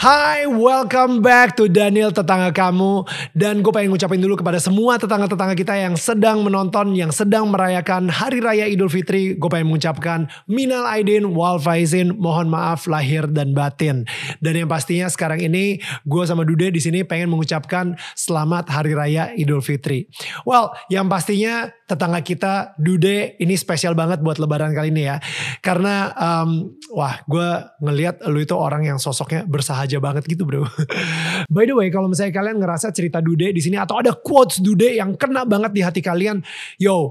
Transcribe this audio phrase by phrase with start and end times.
[0.00, 3.04] Hai, welcome back to Daniel Tetangga Kamu.
[3.36, 8.08] Dan gue pengen ngucapin dulu kepada semua tetangga-tetangga kita yang sedang menonton, yang sedang merayakan
[8.08, 9.36] Hari Raya Idul Fitri.
[9.36, 14.08] Gue pengen mengucapkan Minal Aidin, Wal Faizin, mohon maaf lahir dan batin.
[14.40, 19.36] Dan yang pastinya sekarang ini gue sama Dude di sini pengen mengucapkan Selamat Hari Raya
[19.36, 20.08] Idul Fitri.
[20.48, 25.18] Well, yang pastinya tetangga kita Dude ini spesial banget buat lebaran kali ini ya.
[25.58, 27.48] Karena um, wah gue
[27.82, 30.62] ngelihat lu itu orang yang sosoknya bersahaja banget gitu bro.
[31.54, 34.94] By the way kalau misalnya kalian ngerasa cerita Dude di sini atau ada quotes Dude
[34.94, 36.38] yang kena banget di hati kalian.
[36.78, 37.10] Yo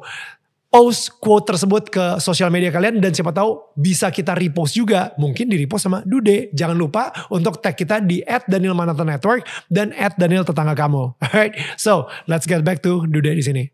[0.69, 5.11] post quote tersebut ke sosial media kalian dan siapa tahu bisa kita repost juga.
[5.17, 6.53] Mungkin di repost sama Dude.
[6.53, 11.03] Jangan lupa untuk tag kita di at Daniel Manata Network dan at Daniel Tetangga Kamu.
[11.25, 13.65] Alright, so let's get back to Dude di sini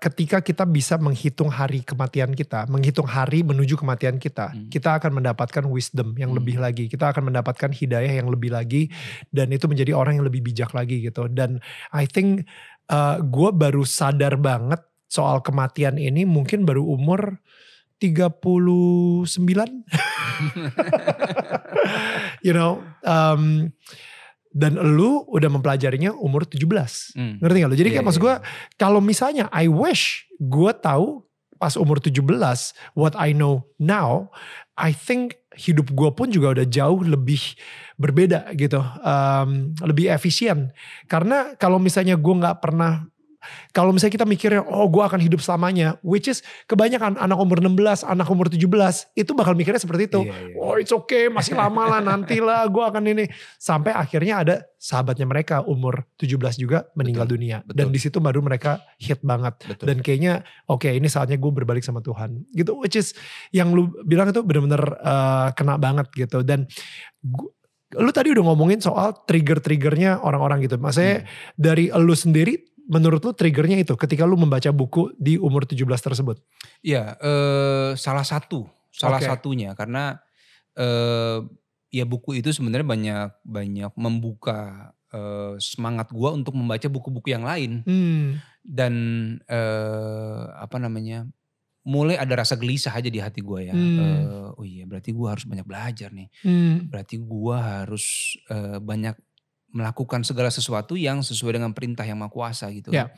[0.00, 4.72] ketika kita bisa menghitung hari kematian kita, menghitung hari menuju kematian kita, hmm.
[4.72, 6.40] kita akan mendapatkan wisdom yang hmm.
[6.40, 6.88] lebih lagi.
[6.88, 8.88] Kita akan mendapatkan hidayah yang lebih lagi
[9.28, 11.28] dan itu menjadi orang yang lebih bijak lagi gitu.
[11.28, 11.60] Dan
[11.92, 12.48] I think
[12.88, 17.36] uh, gue baru sadar banget soal kematian ini mungkin baru umur
[18.00, 19.28] 39.
[22.46, 23.68] you know, um,
[24.50, 27.14] dan lu udah mempelajarinya umur 17.
[27.14, 27.38] Hmm.
[27.38, 27.76] Ngerti gak lu?
[27.78, 28.06] Jadi yeah, kayak yeah.
[28.06, 28.46] maksud gue iya.
[28.74, 31.22] kalau misalnya I wish gue tahu
[31.60, 32.24] pas umur 17
[32.96, 34.32] what I know now,
[34.80, 37.42] I think hidup gue pun juga udah jauh lebih
[38.00, 40.72] berbeda gitu, um, lebih efisien.
[41.04, 43.04] Karena kalau misalnya gue nggak pernah
[43.72, 48.04] kalau misalnya kita mikirnya, oh gue akan hidup selamanya, which is kebanyakan anak umur 16,
[48.04, 48.60] anak umur 17,
[49.16, 50.20] itu bakal mikirnya seperti itu.
[50.26, 50.54] Iya, iya.
[50.60, 53.24] Oh it's okay, masih lama lah, nantilah gue akan ini.
[53.56, 57.56] Sampai akhirnya ada sahabatnya mereka umur 17 juga meninggal betul, dunia.
[57.64, 57.76] Betul.
[57.76, 59.56] Dan di situ baru mereka hit banget.
[59.64, 59.84] Betul.
[59.88, 62.44] Dan kayaknya oke okay, ini saatnya gue berbalik sama Tuhan.
[62.52, 63.16] Gitu, which is
[63.52, 66.44] yang lu bilang itu bener-bener uh, kena banget gitu.
[66.44, 66.68] Dan
[67.24, 67.52] gua,
[67.98, 70.78] lu tadi udah ngomongin soal trigger-triggernya orang-orang gitu.
[70.78, 71.58] Maksudnya hmm.
[71.58, 76.42] dari lu sendiri menurut lu triggernya itu ketika lu membaca buku di umur 17 tersebut?
[76.82, 79.30] Iya, eh, salah satu, salah okay.
[79.30, 80.18] satunya karena
[80.74, 81.38] eh,
[81.94, 87.86] ya buku itu sebenarnya banyak banyak membuka eh, semangat gua untuk membaca buku-buku yang lain
[87.86, 88.42] hmm.
[88.66, 88.94] dan
[89.46, 91.30] eh, apa namanya
[91.80, 93.74] mulai ada rasa gelisah aja di hati gue ya.
[93.74, 93.96] Hmm.
[93.96, 96.28] Uh, oh iya, berarti gue harus banyak belajar nih.
[96.44, 96.92] Hmm.
[96.92, 99.16] Berarti gue harus uh, banyak
[99.70, 102.90] melakukan segala sesuatu yang sesuai dengan perintah yang maha kuasa gitu.
[102.90, 103.10] Yeah.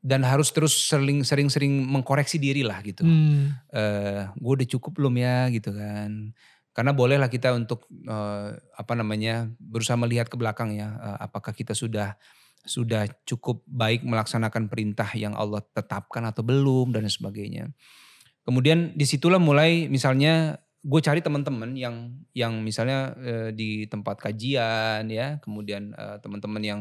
[0.00, 3.04] Dan harus terus sering-sering mengkoreksi diri lah gitu.
[3.04, 3.52] Hmm.
[3.68, 6.32] Uh, eh, gue udah cukup belum ya gitu kan.
[6.72, 10.96] Karena bolehlah kita untuk uh, apa namanya berusaha melihat ke belakang ya.
[10.96, 12.16] Uh, apakah kita sudah
[12.64, 17.72] sudah cukup baik melaksanakan perintah yang Allah tetapkan atau belum dan sebagainya.
[18.44, 25.04] Kemudian di situlah mulai misalnya gue cari teman-teman yang yang misalnya uh, di tempat kajian
[25.12, 26.80] ya, kemudian uh, teman-teman yang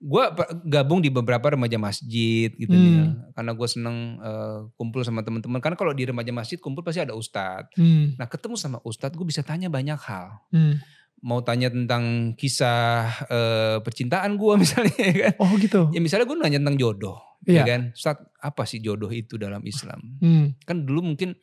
[0.00, 0.24] gue
[0.64, 2.88] gabung di beberapa remaja masjid gitu hmm.
[2.88, 3.04] ya
[3.36, 7.12] karena gue seneng uh, kumpul sama teman-teman karena kalau di remaja masjid kumpul pasti ada
[7.12, 8.16] ustadz hmm.
[8.16, 10.80] nah ketemu sama ustadz gue bisa tanya banyak hal hmm.
[11.20, 16.36] mau tanya tentang kisah uh, percintaan gue misalnya ya kan oh gitu ya misalnya gue
[16.40, 17.60] nanya tentang jodoh yeah.
[17.60, 17.68] ya iya.
[17.68, 20.64] kan ustadz apa sih jodoh itu dalam Islam hmm.
[20.64, 21.36] kan dulu mungkin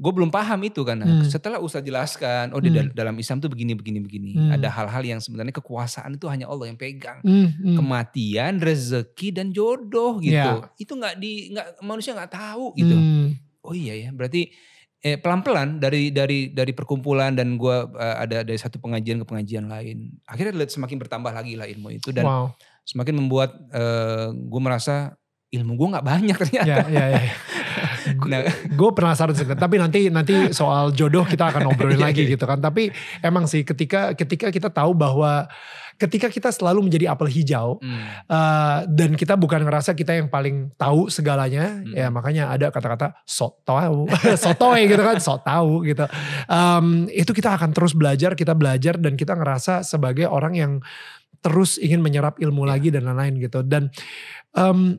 [0.00, 1.04] gue belum paham itu kan.
[1.04, 1.28] Hmm.
[1.28, 2.96] Setelah Ustaz jelaskan, oh di hmm.
[2.96, 4.30] dalam Islam tuh begini begini begini.
[4.32, 4.56] Hmm.
[4.56, 7.20] Ada hal-hal yang sebenarnya kekuasaan itu hanya Allah yang pegang.
[7.20, 7.52] Hmm.
[7.52, 7.76] Hmm.
[7.76, 10.40] Kematian, rezeki dan jodoh gitu.
[10.40, 10.72] Yeah.
[10.80, 12.96] Itu nggak di nggak manusia nggak tahu gitu.
[12.96, 13.36] Hmm.
[13.60, 14.48] Oh iya ya, berarti
[15.04, 19.68] eh, pelan-pelan dari dari dari perkumpulan dan gue uh, ada dari satu pengajian ke pengajian
[19.68, 20.16] lain.
[20.24, 22.46] Akhirnya semakin bertambah lagi lah ilmu itu dan wow.
[22.88, 25.12] semakin membuat uh, eh, gue merasa
[25.52, 26.88] ilmu gue nggak banyak ternyata.
[26.88, 27.22] Ya, ya, ya.
[28.16, 32.32] nah, gue penasaran sih, tapi nanti nanti soal jodoh kita akan ngobrolin iya, lagi iya.
[32.34, 32.58] gitu kan.
[32.58, 32.90] Tapi
[33.22, 35.46] emang sih ketika ketika kita tahu bahwa
[36.00, 38.24] ketika kita selalu menjadi apel hijau hmm.
[38.24, 41.92] uh, dan kita bukan ngerasa kita yang paling tahu segalanya, hmm.
[41.92, 44.08] ya makanya ada kata-kata sok tahu,
[44.42, 46.08] sotoy gitu kan, sok tahu gitu.
[46.48, 50.72] Um, itu kita akan terus belajar, kita belajar dan kita ngerasa sebagai orang yang
[51.44, 52.70] terus ingin menyerap ilmu yeah.
[52.72, 53.60] lagi dan lain-lain gitu.
[53.60, 53.92] Dan
[54.56, 54.96] um,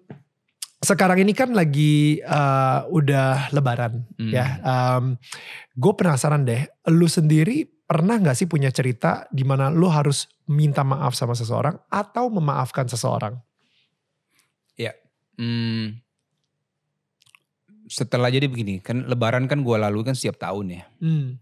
[0.82, 4.34] sekarang ini kan lagi uh, udah lebaran hmm.
[4.34, 4.58] ya.
[4.66, 5.22] Um,
[5.78, 10.82] gue penasaran deh, lu sendiri pernah gak sih punya cerita di mana lu harus minta
[10.82, 13.38] maaf sama seseorang atau memaafkan seseorang?
[14.74, 14.98] Ya,
[15.38, 16.02] hmm,
[17.92, 20.84] setelah jadi begini kan Lebaran kan gue lalu kan setiap tahun ya.
[21.04, 21.38] Hmm.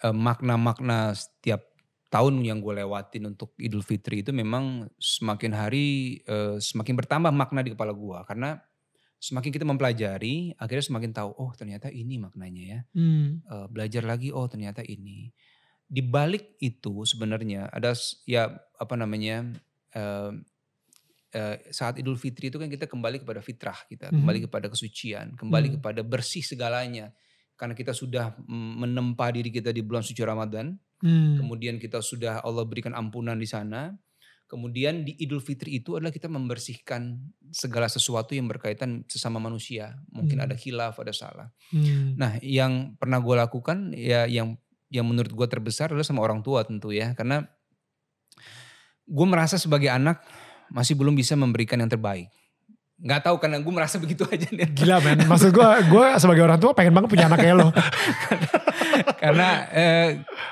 [0.00, 1.67] Eh, makna-makna setiap
[2.08, 7.60] tahun yang gue lewatin untuk Idul Fitri itu memang semakin hari uh, semakin bertambah makna
[7.60, 8.56] di kepala gue karena
[9.20, 13.44] semakin kita mempelajari akhirnya semakin tahu oh ternyata ini maknanya ya Hmm.
[13.44, 15.28] uh, belajar lagi oh ternyata ini
[15.88, 17.92] di balik itu sebenarnya ada
[18.24, 19.44] ya apa namanya
[19.96, 20.32] uh,
[21.34, 24.16] uh, saat Idul Fitri itu kan kita kembali kepada fitrah kita Mhm.
[24.22, 25.76] kembali kepada kesucian kembali Hmm.
[25.80, 27.12] kepada bersih segalanya
[27.58, 31.38] karena kita sudah menempa diri kita di bulan suci Ramadan Hmm.
[31.38, 33.94] kemudian kita sudah Allah berikan ampunan di sana.
[34.48, 37.20] Kemudian di Idul Fitri itu adalah kita membersihkan
[37.52, 40.00] segala sesuatu yang berkaitan sesama manusia.
[40.08, 40.46] Mungkin Hmm.
[40.48, 41.52] ada khilaf, ada salah.
[41.68, 42.16] Hmm.
[42.16, 44.56] Nah, yang pernah gue lakukan ya yang
[44.88, 47.44] yang menurut gue terbesar adalah sama orang tua tentu ya, karena
[49.04, 50.24] gue merasa sebagai anak
[50.72, 52.32] masih belum bisa memberikan yang terbaik.
[52.98, 54.68] Nggak tahu karena gue merasa begitu aja nih.
[54.74, 57.68] Gila men, maksud gue, gue sebagai orang tua pengen banget punya anak kayak lo.
[59.22, 60.08] karena eh,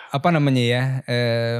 [0.08, 1.58] apa namanya ya eh,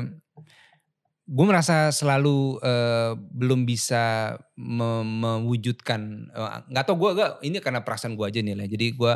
[1.27, 6.01] gue merasa selalu eh, belum bisa me- mewujudkan
[6.31, 9.13] eh, nggak tau gue gak ini karena perasaan gue aja nih lah jadi gue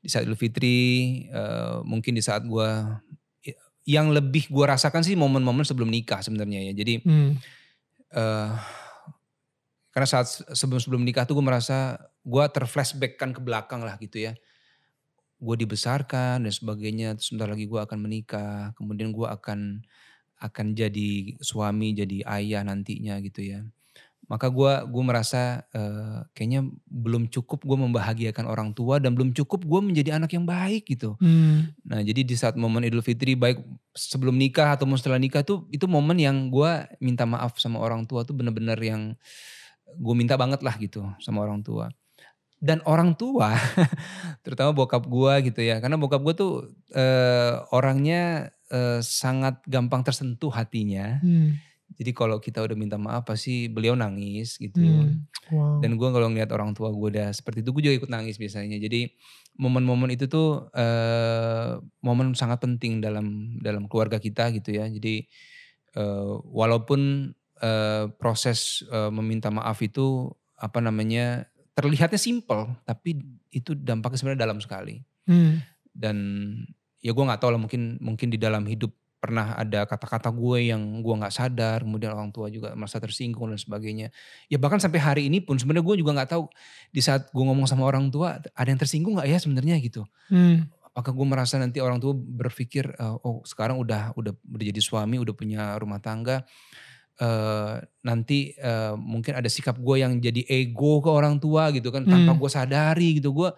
[0.00, 0.80] di saat Idul Fitri
[1.28, 2.68] eh, mungkin di saat gue
[3.82, 7.36] yang lebih gue rasakan sih momen-momen sebelum nikah sebenarnya ya jadi Hmm.
[8.08, 8.50] eh
[9.92, 14.24] karena saat sebelum sebelum nikah tuh gue merasa gue terflashback kan ke belakang lah gitu
[14.24, 14.32] ya.
[15.36, 18.72] Gue dibesarkan dan sebagainya terus sebentar lagi gue akan menikah.
[18.80, 19.84] Kemudian gue akan
[20.42, 23.60] akan jadi suami jadi ayah nantinya gitu ya.
[24.32, 29.60] Maka gue gue merasa eh, kayaknya belum cukup gue membahagiakan orang tua dan belum cukup
[29.68, 31.20] gue menjadi anak yang baik gitu.
[31.20, 31.68] Hmm.
[31.84, 33.60] Nah jadi di saat momen Idul Fitri baik
[33.92, 38.24] sebelum nikah atau setelah nikah tuh itu momen yang gue minta maaf sama orang tua
[38.24, 39.12] tuh bener-bener yang
[39.96, 41.88] gue minta banget lah gitu sama orang tua.
[42.62, 43.58] Dan orang tua
[44.46, 46.52] terutama bokap gue gitu ya karena bokap gue tuh
[46.94, 51.18] eh, orangnya eh, sangat gampang tersentuh hatinya.
[51.18, 51.58] Hmm.
[51.92, 54.80] Jadi kalau kita udah minta maaf pasti beliau nangis gitu.
[54.80, 55.28] Hmm.
[55.52, 55.84] Wow.
[55.84, 58.80] Dan gue kalau ngeliat orang tua gue udah seperti itu, gue juga ikut nangis biasanya.
[58.80, 59.12] Jadi
[59.60, 64.88] momen-momen itu tuh eh, momen sangat penting dalam dalam keluarga kita gitu ya.
[64.88, 65.28] Jadi
[65.98, 67.32] eh, walaupun
[67.62, 70.28] eh, proses eh, meminta maaf itu
[70.58, 73.16] apa namanya terlihatnya simple, tapi
[73.48, 75.00] itu dampaknya sebenarnya dalam sekali.
[75.24, 75.64] Hmm.
[75.88, 76.16] Dan
[77.00, 78.92] ya gue nggak tahu lah mungkin mungkin di dalam hidup
[79.22, 83.58] pernah ada kata-kata gue yang gue nggak sadar, kemudian orang tua juga merasa tersinggung dan
[83.58, 84.10] sebagainya.
[84.50, 86.50] Ya bahkan sampai hari ini pun sebenarnya gue juga nggak tahu
[86.90, 90.02] di saat gue ngomong sama orang tua ada yang tersinggung nggak ya sebenarnya gitu.
[90.26, 90.66] Hmm.
[90.90, 95.22] Apakah gue merasa nanti orang tua berpikir eh, oh sekarang udah udah udah jadi suami,
[95.22, 96.42] udah punya rumah tangga,
[97.14, 102.02] eh nanti eh, mungkin ada sikap gue yang jadi ego ke orang tua gitu kan
[102.02, 102.40] tanpa Hmm.
[102.40, 103.52] gue sadari gitu gue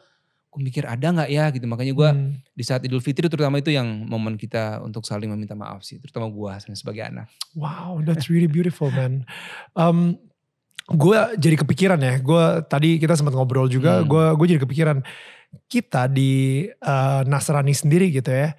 [0.51, 2.31] gue mikir ada nggak ya gitu makanya gue Hmm.
[2.51, 6.31] di saat Idul Fitri terutama itu yang momen kita untuk saling meminta maaf sih terutama
[6.31, 7.27] gua sebagai anak.
[7.55, 9.27] Wow, that's really beautiful, man.
[9.75, 10.15] Um,
[10.87, 12.15] gue jadi kepikiran ya.
[12.21, 13.99] Gue tadi kita sempat ngobrol juga.
[13.99, 14.07] Hmm.
[14.07, 14.99] Gue gue jadi kepikiran
[15.67, 18.55] kita di uh, Nasrani sendiri gitu ya.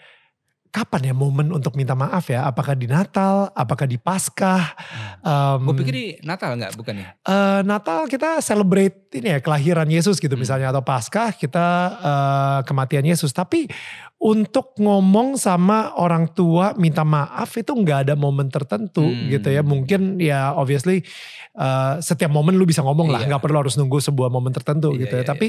[0.75, 2.43] Kapan ya momen untuk minta maaf ya?
[2.43, 3.47] Apakah di Natal?
[3.55, 4.75] Apakah di Paskah?
[5.23, 7.15] Um, Gue pikir di Natal nggak bukan ya?
[7.15, 10.43] eh, Natal kita celebrate ini ya kelahiran Yesus gitu Hmm.
[10.43, 13.31] misalnya atau Paskah kita eh, kematian Yesus.
[13.31, 13.71] Tapi
[14.17, 19.31] untuk ngomong sama orang tua minta maaf itu nggak ada momen tertentu Hmm.
[19.31, 19.63] gitu ya.
[19.63, 21.07] Mungkin ya obviously
[21.55, 23.31] eh, setiap momen lu bisa ngomong lah, Iya.
[23.31, 25.23] nggak perlu harus nunggu sebuah momen tertentu Iya, gitu ya.
[25.23, 25.47] iya, Tapi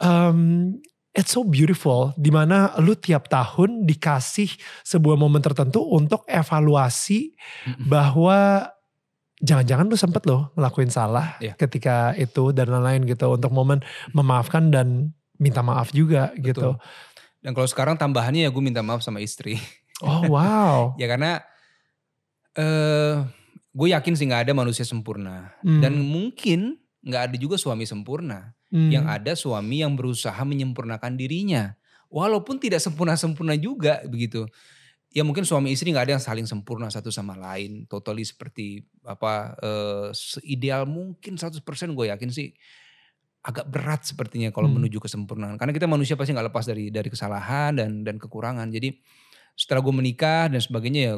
[0.00, 0.38] um,
[1.14, 4.50] it's so beautiful di mana lu tiap tahun dikasih
[4.82, 7.32] sebuah momen tertentu untuk evaluasi
[7.64, 7.86] Mm-mm.
[7.86, 8.66] bahwa
[9.38, 11.54] jangan-jangan lu sempet loh ngelakuin salah Iya.
[11.54, 13.78] ketika itu dan lain-lain gitu untuk momen
[14.10, 16.74] memaafkan dan minta maaf juga gitu.
[17.38, 19.60] Dan kalau sekarang tambahannya ya gue minta maaf sama istri.
[20.00, 20.78] Oh wow.
[21.00, 21.42] ya karena
[22.54, 23.14] eh
[23.74, 25.82] gue yakin sih nggak ada manusia sempurna Hmm.
[25.82, 28.56] dan mungkin nggak ada juga suami sempurna.
[28.72, 28.90] Hmm.
[28.90, 31.76] Yang ada suami yang berusaha menyempurnakan dirinya,
[32.10, 34.48] walaupun tidak sempurna-sempurna juga begitu.
[35.14, 39.54] Ya mungkin suami istri nggak ada yang saling sempurna satu sama lain, totally seperti apa
[39.62, 41.62] eh, seideal mungkin 100%
[41.94, 42.50] gue yakin sih
[43.44, 44.80] agak berat sepertinya kalau Hmm.
[44.82, 45.60] menuju kesempurnaan.
[45.60, 48.72] Karena kita manusia pasti nggak lepas dari dari kesalahan dan dan kekurangan.
[48.72, 48.96] Jadi
[49.54, 51.14] setelah gue menikah dan sebagainya ya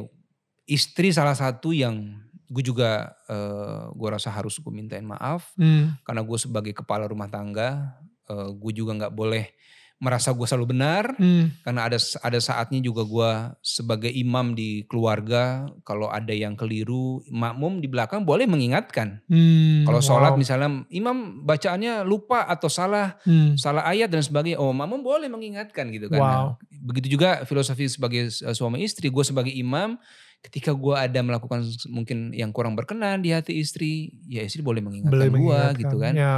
[0.68, 5.94] istri salah satu yang gue juga eh, gue rasa harus gue mintain maaf Hmm.
[6.02, 9.50] karena gue sebagai kepala rumah tangga, eh, gue juga nggak boleh
[9.96, 11.48] merasa gue selalu benar Hmm.
[11.64, 13.30] karena ada ada saatnya juga gue
[13.64, 19.88] sebagai imam di keluarga kalau ada yang keliru makmum di belakang boleh mengingatkan Hmm.
[19.88, 20.38] kalau sholat Wow.
[20.38, 23.56] misalnya imam bacaannya lupa atau salah Hmm.
[23.56, 26.46] salah ayat dan sebagainya oh makmum boleh mengingatkan gitu kan Wow.
[26.86, 29.96] Begitu juga filosofi sebagai uh, suami istri gue sebagai imam
[30.40, 35.12] ketika gue ada melakukan mungkin yang kurang berkenan di hati istri ya istri boleh mengingatkan
[35.32, 36.32] gue gitu kan Ya.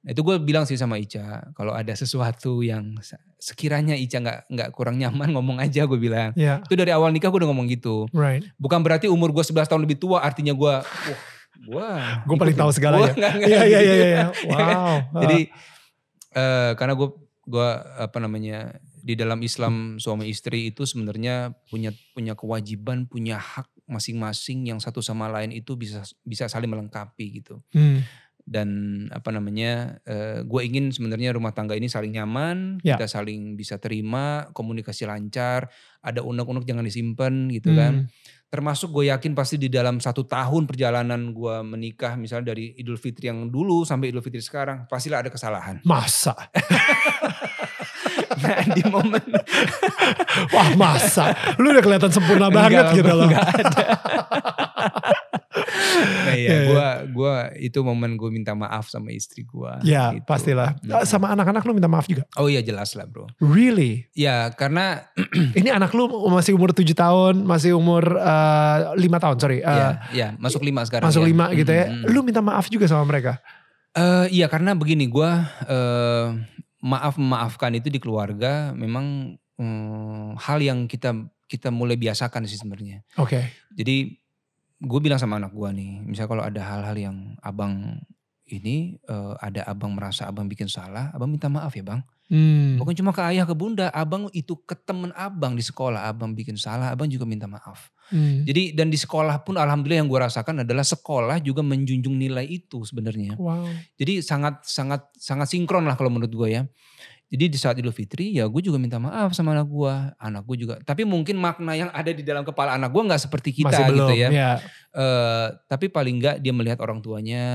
[0.00, 4.38] Nah, itu gue bilang sih sama Ica, kalau ada sesuatu yang se- sekiranya Ica nggak
[4.48, 6.32] nggak kurang nyaman ngomong aja gue bilang.
[6.32, 6.64] Ya.
[6.64, 8.08] Itu dari awal nikah gue udah ngomong gitu.
[8.16, 8.40] Right.
[8.56, 11.20] Bukan berarti umur gue 11 tahun lebih tua artinya gue, wah,
[11.60, 11.88] gue
[12.24, 13.12] Gue paling tahu segalanya.
[13.44, 14.24] Iya iya iya iya.
[14.48, 15.20] Wow.
[15.20, 15.38] Jadi
[16.32, 17.08] eh, karena gue
[17.44, 23.66] gua apa namanya di dalam Islam suami istri itu sebenarnya punya punya kewajiban, punya hak
[23.84, 28.06] masing-masing yang satu sama lain itu bisa bisa saling melengkapi gitu Hmm.
[28.46, 28.68] dan
[29.10, 29.98] apa namanya
[30.42, 32.94] gue ingin sebenarnya rumah tangga ini saling nyaman Ya.
[32.94, 35.66] kita saling bisa terima komunikasi lancar
[36.00, 38.10] ada unek-unek jangan disimpan gitu kan Hmm.
[38.46, 43.26] termasuk gue yakin pasti di dalam satu tahun perjalanan gue menikah misalnya dari Idul Fitri
[43.26, 46.34] yang dulu sampai Idul Fitri sekarang pastilah ada kesalahan Masa?
[48.38, 49.24] nah, di momen
[50.54, 51.34] Wah masa?
[51.58, 53.26] Lu udah kelihatan sempurna banget Enggak, gitu loh.
[53.26, 53.84] enggak ada.
[56.24, 56.58] nah Iya, ya, iya.
[56.70, 59.72] gue gua itu momen gue minta maaf sama istri gue.
[59.82, 60.78] Ya pastilah.
[60.80, 61.02] Mm.
[61.04, 62.24] Sama anak-anak lu minta maaf juga?
[62.38, 63.26] Oh iya jelas lah bro.
[63.42, 64.06] Really?
[64.14, 65.10] Ya karena
[65.58, 69.58] Ini anak lu masih umur 7 tahun, masih umur eh, lima 5 tahun sorry.
[69.60, 71.10] Eh, ya, ya masuk lima sekarang.
[71.10, 71.50] masuk ya.
[71.50, 71.84] 5 gitu ya.
[71.90, 72.12] Mm, mm.
[72.14, 73.42] Lu minta maaf juga sama mereka?
[73.90, 75.30] Eh, iya karena begini gue
[75.66, 76.26] eh,
[76.80, 81.12] maaf memaafkan itu di keluarga memang mm, hal yang kita
[81.50, 83.02] kita mulai biasakan sih sebenarnya.
[83.18, 83.42] Oke.
[83.74, 84.16] Jadi
[84.80, 88.00] gue bilang sama anak gue nih, misalnya kalau ada hal-hal yang abang
[88.50, 92.00] ini eh, ada abang merasa abang bikin salah, abang minta maaf ya bang.
[92.30, 92.78] Hmm.
[92.78, 96.54] Bukan cuma ke ayah ke bunda, abang itu ke temen abang di sekolah, abang bikin
[96.54, 97.90] salah, abang juga minta maaf.
[98.10, 98.42] Hmm.
[98.42, 102.82] Jadi dan di sekolah pun alhamdulillah yang gue rasakan adalah sekolah juga menjunjung nilai itu
[102.82, 103.38] sebenarnya.
[103.38, 103.70] Wow.
[103.96, 106.62] Jadi sangat sangat sangat sinkron lah kalau menurut gue ya.
[107.30, 110.56] Jadi di saat Idul Fitri ya gue juga minta maaf sama anak gue, anak gue
[110.66, 110.74] juga.
[110.82, 113.98] Tapi mungkin makna yang ada di dalam kepala anak gue nggak seperti kita Masih belum.
[114.10, 114.28] gitu ya.
[114.34, 114.52] ya.
[114.90, 117.46] Eh, tapi paling nggak dia melihat orang tuanya,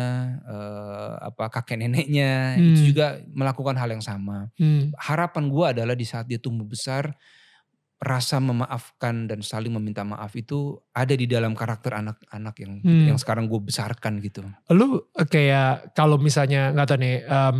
[0.48, 2.72] eh, apa kakek neneknya Hmm.
[2.72, 4.48] itu juga melakukan hal yang sama.
[4.56, 4.96] Hmm.
[4.96, 7.12] Harapan gue adalah di saat dia tumbuh besar,
[7.96, 13.08] rasa memaafkan dan saling meminta maaf itu ada di dalam karakter anak-anak yang Hmm.
[13.08, 14.44] yang sekarang gue besarkan gitu.
[14.70, 17.58] Lu eh, kayak kalau misalnya nggak tahu nih, em,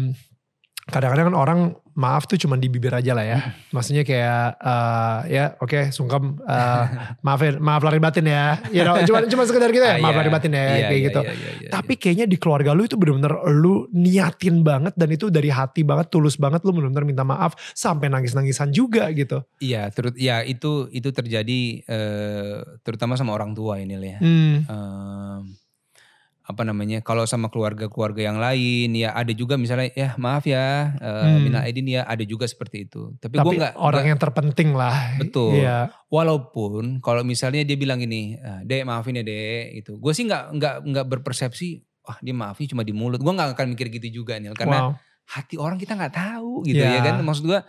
[0.86, 1.60] kadang-kadang kan orang
[1.96, 3.40] maaf tuh cuma di bibir aja lah ya.
[3.76, 6.84] Maksudnya kayak eh, ya oke sungkem eh,
[7.24, 8.60] maafin maaf lahir batin ya.
[8.70, 10.20] You know, cuma cuma sekedar gitu ya Ah, maaf iya.
[10.22, 11.22] lahir batin ya Iya, kayak iya, gitu.
[11.24, 15.32] iya, iya, iya, Tapi kayaknya di keluarga lu itu bener-bener lu niatin banget dan itu
[15.32, 19.40] dari hati banget, tulus banget lu bener-bener minta maaf sampai nangis-nangisan juga gitu.
[19.64, 24.20] Iya, terus ya itu itu terjadi eh, terutama sama orang tua ini ya.
[24.20, 24.56] Hmm.
[24.68, 25.42] Em,
[26.46, 27.02] apa namanya?
[27.02, 31.42] Kalau sama keluarga-keluarga yang lain ya ada juga misalnya ya maaf ya, eh, Hmm.
[31.42, 33.18] minal aidin ya ada juga seperti itu.
[33.18, 34.98] Tapi, gue Tapi nggak orang nggak- yang terpenting lah.
[35.18, 35.58] Betul.
[35.58, 35.90] Iya.
[36.08, 39.98] walaupun kalau misalnya dia bilang ini, "Ah, dek maafin ya dek, itu.
[39.98, 41.68] Gue sih nggak nggak nggak berpersepsi,
[42.02, 43.20] wah dia maafin cuma di mulut.
[43.20, 44.92] Gue nggak akan mikir gitu juga nih, karena Wow.
[45.26, 46.96] hati orang kita nggak tahu gitu Ya.
[46.96, 47.20] ya kan.
[47.20, 47.60] Maksud gue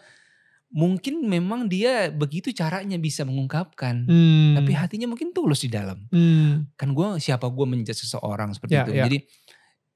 [0.76, 4.52] mungkin memang dia begitu caranya bisa mengungkapkan, Hmm.
[4.54, 6.04] tapi hatinya mungkin tulus di dalam.
[6.12, 6.68] Hmm.
[6.76, 8.92] Kan gue siapa gue menjudge seseorang seperti Ya, itu.
[8.92, 9.04] ya.
[9.08, 9.18] Jadi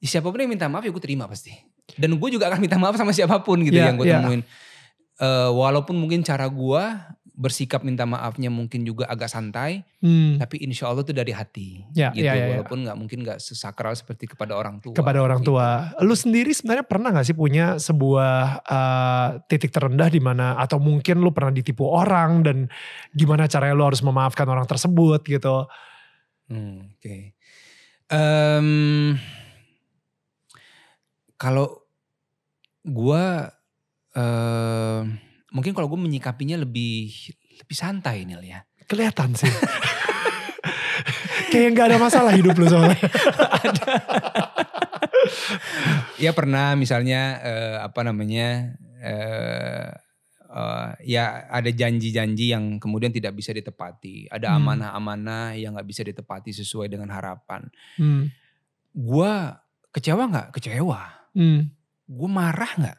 [0.00, 1.52] siapa pun yang minta maaf ya gue terima pasti.
[1.94, 4.24] Dan gue juga akan minta maaf sama siapa pun gitu Ya, yang gue ya.
[4.24, 4.40] temuin.
[5.20, 6.82] Eh, walaupun mungkin cara gue
[7.40, 10.36] bersikap minta maafnya mungkin juga agak santai, Hmm.
[10.36, 11.80] tapi insya Allah itu dari hati.
[11.96, 12.28] Ya, gitu.
[12.28, 12.46] ya, ya, ya.
[12.60, 14.92] Walaupun nggak mungkin nggak sesakral seperti kepada orang tua.
[14.92, 15.56] kepada orang gitu.
[15.56, 15.88] tua.
[16.04, 21.24] Lu sendiri sebenarnya pernah gak sih punya sebuah eh, titik terendah di mana atau mungkin
[21.24, 22.68] lu pernah ditipu orang dan
[23.16, 25.64] gimana caranya lu harus memaafkan orang tersebut gitu.
[26.52, 27.32] Hmm, Oke.
[28.10, 29.16] Em,
[31.40, 31.72] kalau
[32.84, 33.48] gua
[34.12, 37.10] em, mungkin kalau gue menyikapinya lebih
[37.60, 38.60] lebih santai nih ya.
[38.86, 39.50] Kelihatan sih.
[41.50, 42.98] Kayak gak ada masalah hidup lu soalnya.
[46.20, 49.88] Ya pernah misalnya eh, apa namanya eh,
[50.48, 54.64] eh, ya ada janji-janji yang kemudian tidak bisa ditepati, ada Hmm.
[54.64, 57.68] amanah-amanah yang nggak bisa ditepati sesuai dengan harapan.
[57.96, 58.28] Hmm.
[58.92, 59.60] Gua
[59.92, 60.48] kecewa nggak?
[60.60, 61.00] Kecewa.
[61.32, 61.72] Hmm.
[62.10, 62.98] Gue marah nggak?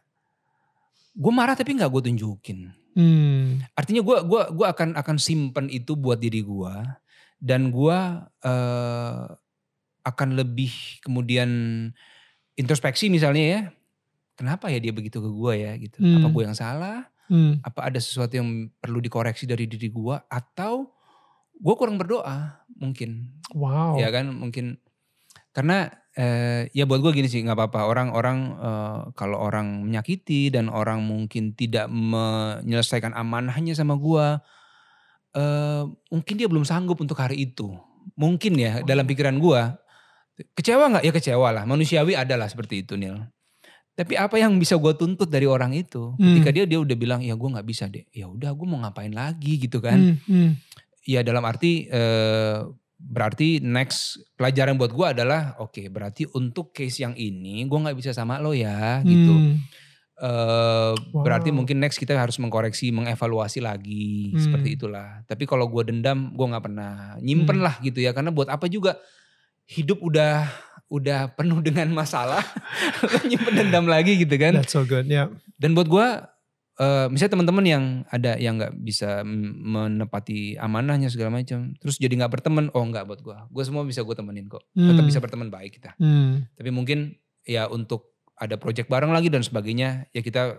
[1.12, 2.60] Gue marah tapi nggak gue tunjukin.
[2.92, 3.64] Hmm.
[3.72, 6.74] Artinya gue gua gua akan akan simpen itu buat diri gue
[7.40, 7.98] dan gue
[8.44, 9.24] eh,
[10.02, 11.50] akan lebih kemudian
[12.56, 13.62] introspeksi misalnya ya.
[14.36, 16.02] Kenapa ya dia begitu ke gue ya gitu?
[16.02, 16.34] Apa Hmm.
[16.34, 17.08] gue yang salah?
[17.32, 17.64] Hmm.
[17.64, 20.92] Apa ada sesuatu yang perlu dikoreksi dari diri gue atau
[21.56, 23.40] gue kurang berdoa mungkin.
[23.54, 24.02] Wow.
[24.02, 24.82] Ya kan mungkin
[25.52, 27.88] karena eh, ya buat gue gini sih nggak apa-apa.
[27.88, 34.26] Orang-orang eh, kalau orang menyakiti dan orang mungkin tidak menyelesaikan amanahnya sama gue
[35.36, 37.72] eh, mungkin dia belum sanggup untuk hari itu.
[38.18, 39.62] Mungkin ya dalam pikiran gue
[40.56, 41.04] kecewa nggak?
[41.06, 41.64] Ya kecewa lah.
[41.68, 43.20] Manusiawi adalah seperti itu Nil.
[43.92, 46.16] Tapi apa yang bisa gue tuntut dari orang itu?
[46.16, 46.40] Hmm.
[46.40, 49.12] ketika dia dia udah bilang ya gue nggak bisa deh ya udah gue mau ngapain
[49.12, 50.16] lagi gitu kan?
[50.16, 50.52] Hmm, hmm.
[51.06, 52.64] ya dalam arti eh,
[53.02, 58.12] berarti next pelajaran buat gue adalah oke berarti untuk case yang ini gue nggak bisa
[58.12, 59.58] sama lo ya gitu Hmm.
[60.22, 61.58] Eh, berarti Wow.
[61.58, 64.38] mungkin next kita harus mengkoreksi mengevaluasi lagi Hmm.
[64.38, 67.66] seperti itulah tapi kalau gue dendam gue nggak pernah nyimpen Hmm.
[67.66, 69.02] lah gitu ya karena buat apa juga
[69.66, 70.46] hidup udah
[70.88, 72.46] udah penuh dengan masalah
[73.02, 75.10] lo nyimpen dendam lagi gitu kan That's so good.
[75.10, 75.34] Ya.
[75.58, 76.30] dan buat gua
[76.82, 82.42] eh misalnya teman-teman yang ada yang nggak bisa menepati amanahnya segala macam, terus jadi nggak
[82.42, 83.38] berteman, oh nggak buat gua.
[83.54, 84.66] Gua semua bisa gue temenin kok.
[84.74, 85.10] Tetap Hmm.
[85.10, 85.94] bisa berteman baik kita.
[86.02, 86.50] Hmm.
[86.58, 87.14] Tapi mungkin
[87.46, 90.58] ya untuk ada project bareng lagi dan sebagainya, ya kita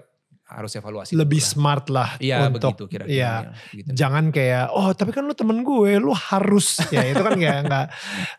[0.54, 1.12] harus evaluasi.
[1.12, 1.48] Lebih lah.
[1.48, 3.10] smart lah Iya untuk begitu kira-kira.
[3.10, 3.32] iya.
[3.42, 3.88] ya, gitu.
[3.94, 7.86] jangan kayak oh tapi kan lu temen gue lu harus ya itu kan kayak nggak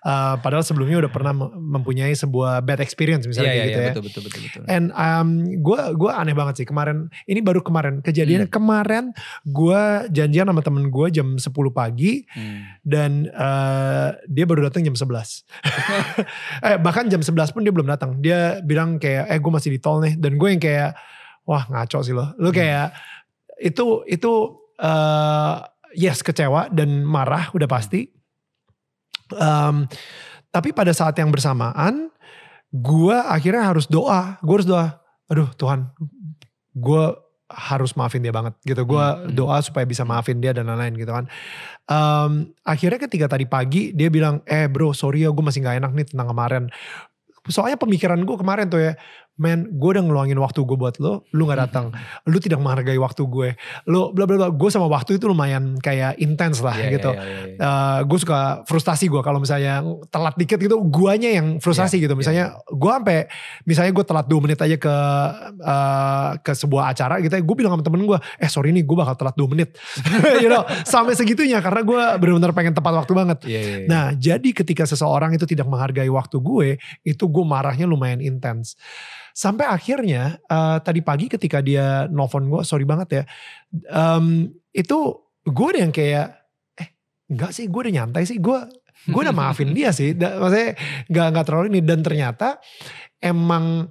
[0.01, 3.79] uh, padahal sebelumnya udah pernah mem- mempunyai sebuah bad experience misalnya Iya iya kayak gitu
[3.79, 4.61] iya, ya betul betul betul betul.
[4.67, 8.53] and um, gue gue aneh banget sih kemarin ini baru kemarin kejadiannya Hmm.
[8.53, 9.03] kemarin
[9.43, 12.61] gue janjian sama temen gue jam 10 pagi Hmm.
[12.81, 13.83] dan uh,
[14.25, 15.43] dia baru datang jam 11
[16.67, 19.79] eh bahkan jam 11 pun dia belum datang dia bilang kayak eh gue masih di
[19.79, 20.91] tol nih dan gue yang kayak
[21.43, 22.31] wah ngaco sih lo.
[22.39, 22.57] Lu Hmm.
[22.57, 22.87] kayak
[23.61, 24.31] itu itu
[24.79, 25.55] eh
[25.93, 28.09] yes kecewa dan marah udah pasti.
[29.33, 29.87] Um,
[30.53, 32.11] tapi pada saat yang bersamaan
[32.69, 34.37] gue akhirnya harus doa.
[34.41, 34.99] Gue harus doa
[35.31, 35.89] aduh Tuhan
[36.75, 37.03] gue
[37.53, 38.81] harus maafin dia banget gitu.
[38.83, 39.33] Gue Hmm, hmm.
[39.37, 41.25] doa supaya bisa maafin dia dan lain-lain gitu kan.
[41.85, 45.91] Um, akhirnya ketika tadi pagi dia bilang eh bro sorry ya gue masih nggak enak
[45.93, 46.63] nih tentang kemarin.
[47.45, 48.93] Soalnya pemikiran gue kemarin tuh ya
[49.33, 51.89] man gue udah ngeluangin waktu gue buat lo lu nggak datang.
[52.29, 53.49] Lu tidak menghargai waktu gue.
[53.89, 54.47] Lu bla bla bla.
[54.53, 57.09] Gue sama waktu itu lumayan kayak intens lah Iya, gitu.
[57.11, 58.05] iya, iya, iya.
[58.05, 59.81] gue suka frustasi gue kalau misalnya
[60.13, 62.13] telat dikit gitu guanya yang frustasi Iya, gitu.
[62.13, 63.17] iya, misalnya gue sampai
[63.65, 64.95] misalnya gue telat dua menit aja ke
[65.59, 69.17] eh, ke sebuah acara gitu gue bilang sama temen gue eh sorry nih gue bakal
[69.17, 69.73] telat dua menit.
[70.43, 73.37] You know sampai segitunya karena gue benar-benar pengen tepat waktu banget.
[73.49, 73.87] Iya, iya, iya.
[73.89, 76.69] Nah, jadi ketika seseorang itu tidak menghargai waktu gue,
[77.03, 78.75] itu gue marahnya lumayan intens.
[79.33, 83.23] Sampai akhirnya eh, tadi pagi ketika dia nelfon gue, sorry banget ya,
[83.89, 84.97] em, itu
[85.43, 86.37] gue udah yang kayak,
[86.77, 86.89] eh
[87.33, 88.59] enggak sih, gue udah nyantai sih, gue
[89.03, 90.77] gue udah maafin dia sih, maksudnya
[91.09, 91.81] nggak nggak terlalu ini.
[91.81, 92.61] Dan ternyata
[93.19, 93.89] emang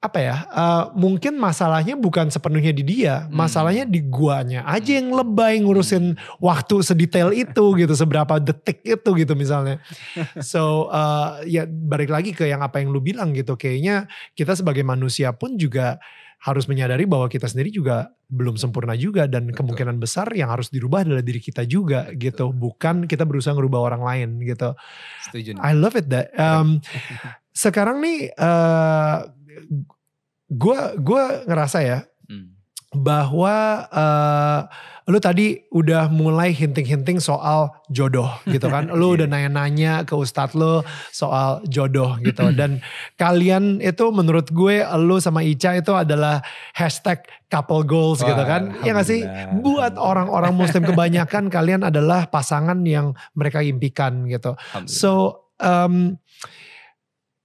[0.00, 3.36] apa ya eh, mungkin masalahnya bukan sepenuhnya di dia Hmm.
[3.36, 9.36] masalahnya di guanya aja yang lebay ngurusin waktu sedetail itu gitu seberapa detik itu gitu
[9.36, 9.76] misalnya
[10.40, 14.80] so uh, ya balik lagi ke yang apa yang lu bilang gitu kayaknya kita sebagai
[14.80, 16.00] manusia pun juga
[16.40, 19.60] harus menyadari bahwa kita sendiri juga belum sempurna juga dan Betul.
[19.60, 24.00] kemungkinan besar yang harus dirubah adalah diri kita juga gitu bukan kita berusaha ngerubah orang
[24.00, 24.72] lain gitu
[25.28, 25.60] Setuju.
[25.60, 26.80] I love it that um,
[27.52, 29.28] sekarang nih uh,
[30.50, 32.54] gua gua ngerasa ya Hmm.
[32.94, 34.60] bahwa eh
[35.10, 38.86] lu tadi udah mulai hinting-hinting soal jodoh gitu kan.
[38.98, 42.54] Lu udah nanya-nanya ke ustadz lu soal jodoh gitu.
[42.54, 42.78] Dan
[43.18, 46.46] kalian itu menurut gue lu sama Ica itu adalah
[46.78, 48.70] hashtag couple goals gitu Wah, kan.
[48.86, 49.26] Ya gak sih?
[49.58, 54.54] Buat orang-orang muslim kebanyakan kalian adalah pasangan yang mereka impikan gitu.
[54.86, 56.22] So um,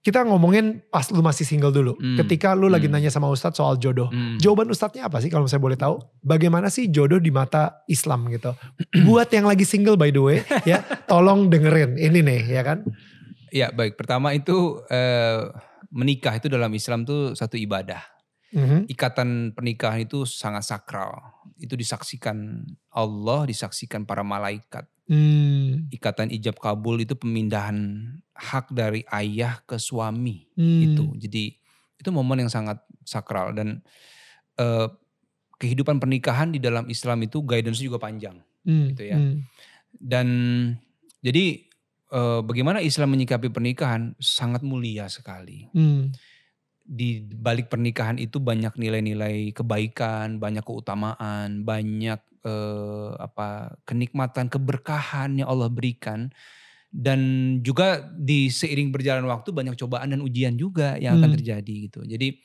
[0.05, 1.97] kita ngomongin pas lu masih single dulu.
[1.97, 2.13] Hmm.
[2.21, 3.01] Ketika lu lagi Hmm.
[3.01, 4.05] nanya sama ustadz soal jodoh.
[4.13, 4.37] Hmm.
[4.37, 5.97] Jawaban ustadznya apa sih kalau saya boleh tahu?
[6.21, 8.53] Bagaimana sih jodoh di mata Islam gitu?
[9.09, 10.37] Buat yang lagi single by the way
[10.69, 12.85] ya, tolong dengerin ini nih ya kan?
[13.49, 15.49] Ya baik, pertama itu eh,
[15.89, 18.05] menikah itu dalam Islam tuh satu ibadah.
[18.53, 18.85] Mhm.
[18.87, 21.17] Ikatan pernikahan itu sangat sakral.
[21.57, 22.61] Itu disaksikan
[22.93, 24.85] Allah, disaksikan para malaikat.
[25.05, 25.85] Hmm.
[25.93, 30.81] Ikatan ijab kabul itu pemindahan hak dari ayah ke suami Hmm.
[30.81, 31.05] itu.
[31.21, 31.43] Jadi
[31.95, 33.85] itu momen yang sangat sakral dan
[34.57, 34.87] eh,
[35.59, 38.39] kehidupan pernikahan di dalam Islam itu guidance juga panjang.
[38.65, 38.89] Hmm.
[38.91, 39.17] gitu ya.
[39.19, 39.45] Hmm.
[39.93, 40.27] Dan
[41.21, 41.61] jadi
[42.11, 45.69] eh, bagaimana Islam menyikapi pernikahan sangat mulia sekali.
[45.75, 46.09] Hmm.
[46.85, 55.49] Di balik pernikahan itu banyak nilai-nilai kebaikan, banyak keutamaan, banyak eh, apa kenikmatan, keberkahan yang
[55.49, 56.29] Allah berikan.
[56.95, 57.19] Dan
[57.59, 61.37] juga di seiring berjalan waktu banyak cobaan dan ujian juga yang akan Hmm.
[61.41, 62.07] terjadi gitu.
[62.07, 62.39] Jadi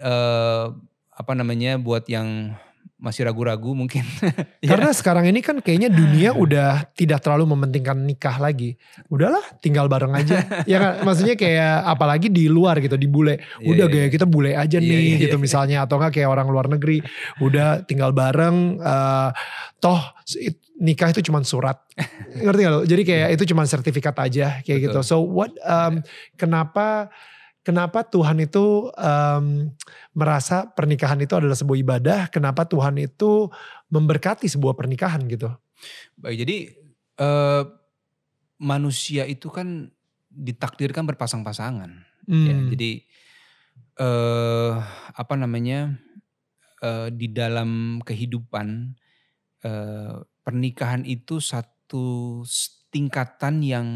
[0.00, 0.66] eh,
[1.14, 2.56] apa namanya buat yang
[3.04, 4.00] masih ragu-ragu mungkin.
[4.64, 8.80] Karena sekarang ini kan kayaknya dunia udah tidak terlalu mementingkan nikah lagi.
[9.12, 10.40] Udahlah tinggal bareng aja.
[10.70, 13.44] ya kan maksudnya kayak apalagi di luar gitu di bule.
[13.60, 15.44] Iya, Udah iya, gaya kita bule aja Iya, nih iya, gitu iya.
[15.44, 17.04] misalnya atau enggak kayak orang luar negeri.
[17.44, 19.30] Udah tinggal bareng eh,
[19.84, 20.00] toh
[20.40, 21.78] it- nikah itu cuma surat.
[22.34, 22.80] Ngerti gak lo?
[22.82, 24.96] Jadi kayak itu cuma sertifikat aja kayak gitu.
[24.96, 25.04] Iya.
[25.04, 25.06] Betul.
[25.06, 26.00] So what um,
[26.34, 27.12] kenapa
[27.64, 29.46] kenapa Tuhan itu um,
[30.12, 32.20] merasa pernikahan itu adalah sebuah ibadah?
[32.28, 33.48] Kenapa Tuhan itu
[33.88, 35.50] memberkati sebuah pernikahan gitu?
[36.20, 36.56] Baik, jadi
[37.18, 37.62] eh,
[38.60, 39.90] manusia itu kan
[40.30, 41.90] ditakdirkan berpasang-pasangan.
[42.24, 42.72] Ya, Hmm.
[42.72, 43.04] jadi
[44.00, 44.72] eh
[45.12, 46.00] apa namanya
[46.80, 48.96] eh, di dalam kehidupan
[49.64, 52.42] eh, pernikahan itu satu
[52.88, 53.88] tingkatan yang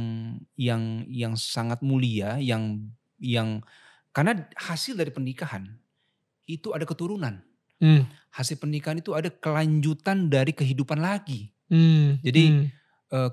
[0.59, 3.62] yang yang sangat mulia, yang yang
[4.11, 5.68] karena hasil dari pernikahan
[6.48, 7.44] itu ada keturunan.
[7.78, 8.09] Hmm.
[8.35, 11.54] Hasil pernikahan itu ada kelanjutan dari kehidupan lagi.
[11.70, 12.18] Hmm.
[12.24, 12.66] Jadi, Hmm.
[13.09, 13.33] Eh,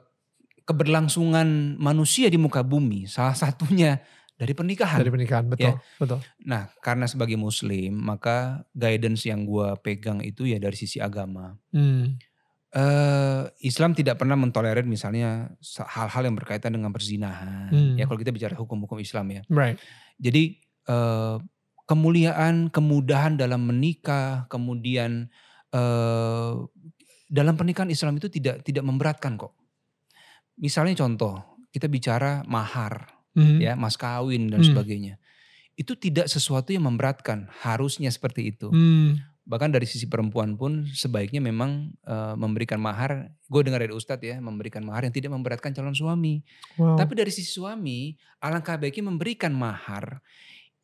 [0.66, 4.02] keberlangsungan manusia di muka bumi salah satunya
[4.36, 5.00] dari pernikahan.
[5.00, 6.20] dari pernikahan betul, betul.
[6.44, 11.56] Nah, karena sebagai muslim, maka guidance yang gua pegang itu ya dari sisi agama.
[11.72, 12.18] Hmm.
[12.76, 17.72] Eh, Islam tidak pernah mentolerir misalnya sa- hal-hal yang berkaitan dengan perzinahan.
[17.72, 17.96] Hmm.
[17.96, 19.42] Ya kalau kita bicara hukum-hukum Islam ya.
[19.48, 19.80] Right.
[20.20, 21.36] Jadi eh,
[21.88, 25.32] kemuliaan, kemudahan dalam menikah, kemudian
[25.72, 26.54] eh,
[27.26, 29.56] dalam pernikahan Islam itu tidak tidak memberatkan kok.
[30.60, 33.60] Misalnya contoh, kita bicara mahar Hmm.
[33.60, 34.72] ya, mas kawin dan Hmm.
[34.72, 35.20] sebagainya.
[35.76, 38.72] Itu tidak sesuatu yang memberatkan, harusnya seperti itu.
[38.72, 39.20] Hmm.
[39.46, 44.42] Bahkan dari sisi perempuan pun sebaiknya memang eh, memberikan mahar, gue dengar dari ustadz ya,
[44.42, 46.42] memberikan mahar yang tidak memberatkan calon suami.
[46.76, 46.98] Wow.
[46.98, 50.20] Tapi dari sisi suami, alangkah baiknya memberikan mahar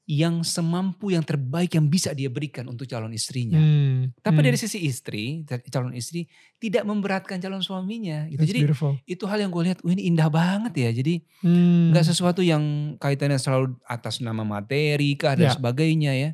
[0.06, 3.56] yang semampu yang terbaik yang bisa dia berikan untuk calon istrinya.
[3.56, 4.12] Hmm.
[4.20, 4.48] Tapi Hmm.
[4.52, 6.28] dari sisi istri, calon istri
[6.60, 8.28] tidak memberatkan calon suaminya.
[8.28, 8.38] Gitu.
[8.44, 8.94] That's Jadi beautiful.
[9.08, 10.90] itu hal yang gue lihat, ini indah banget ya.
[10.92, 11.96] Jadi Hmm.
[11.96, 12.62] nggak sesuatu yang
[13.00, 15.56] kaitannya selalu atas nama materi kah dan Ya.
[15.56, 16.30] sebagainya ya.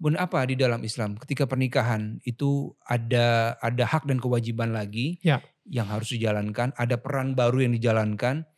[0.00, 1.20] Kemudian apa di dalam Islam?
[1.20, 5.44] Ketika pernikahan itu ada ada hak dan kewajiban lagi Ya.
[5.68, 8.48] yang harus dijalankan, ada peran baru yang dijalankan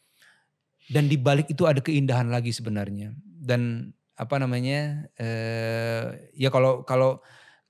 [0.87, 3.11] dan di balik itu ada keindahan lagi sebenarnya.
[3.26, 5.11] Dan apa namanya?
[5.18, 7.18] eh ya kalau kalau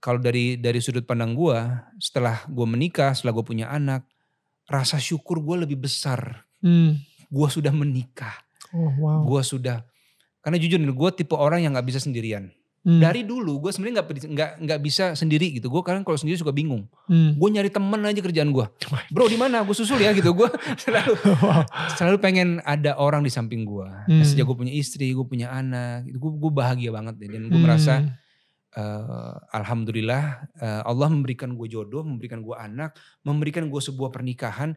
[0.05, 4.05] kalau dari dari sudut pandang gua, setelah gua menikah, setelah gue punya anak,
[4.69, 6.45] rasa syukur gue lebih besar.
[6.61, 7.01] Hmm.
[7.33, 8.37] Gua sudah menikah
[8.73, 9.21] Oh wow.
[9.29, 9.85] gue sudah
[10.41, 12.49] karena jujur nih gue tipe orang yang nggak bisa sendirian
[12.83, 12.99] Hmm.
[12.99, 16.51] dari dulu gue sebenarnya nggak nggak nggak bisa sendiri gitu gue kadang kalau sendiri suka
[16.51, 17.35] bingung Hmm.
[17.35, 18.67] gue nyari temen aja kerjaan gue
[19.15, 20.51] bro di mana gue susul ya gitu gue
[20.83, 21.63] selalu wow.
[21.95, 24.23] selalu pengen ada orang di samping gue Hmm.
[24.23, 27.31] sejak gue punya istri gue punya anak itu gue gue bahagia banget deh.
[27.31, 28.11] dan gue merasa Hmm.
[28.75, 30.25] eh, alhamdulillah
[30.57, 34.75] eh, Allah memberikan gue jodoh memberikan gue anak memberikan gue sebuah pernikahan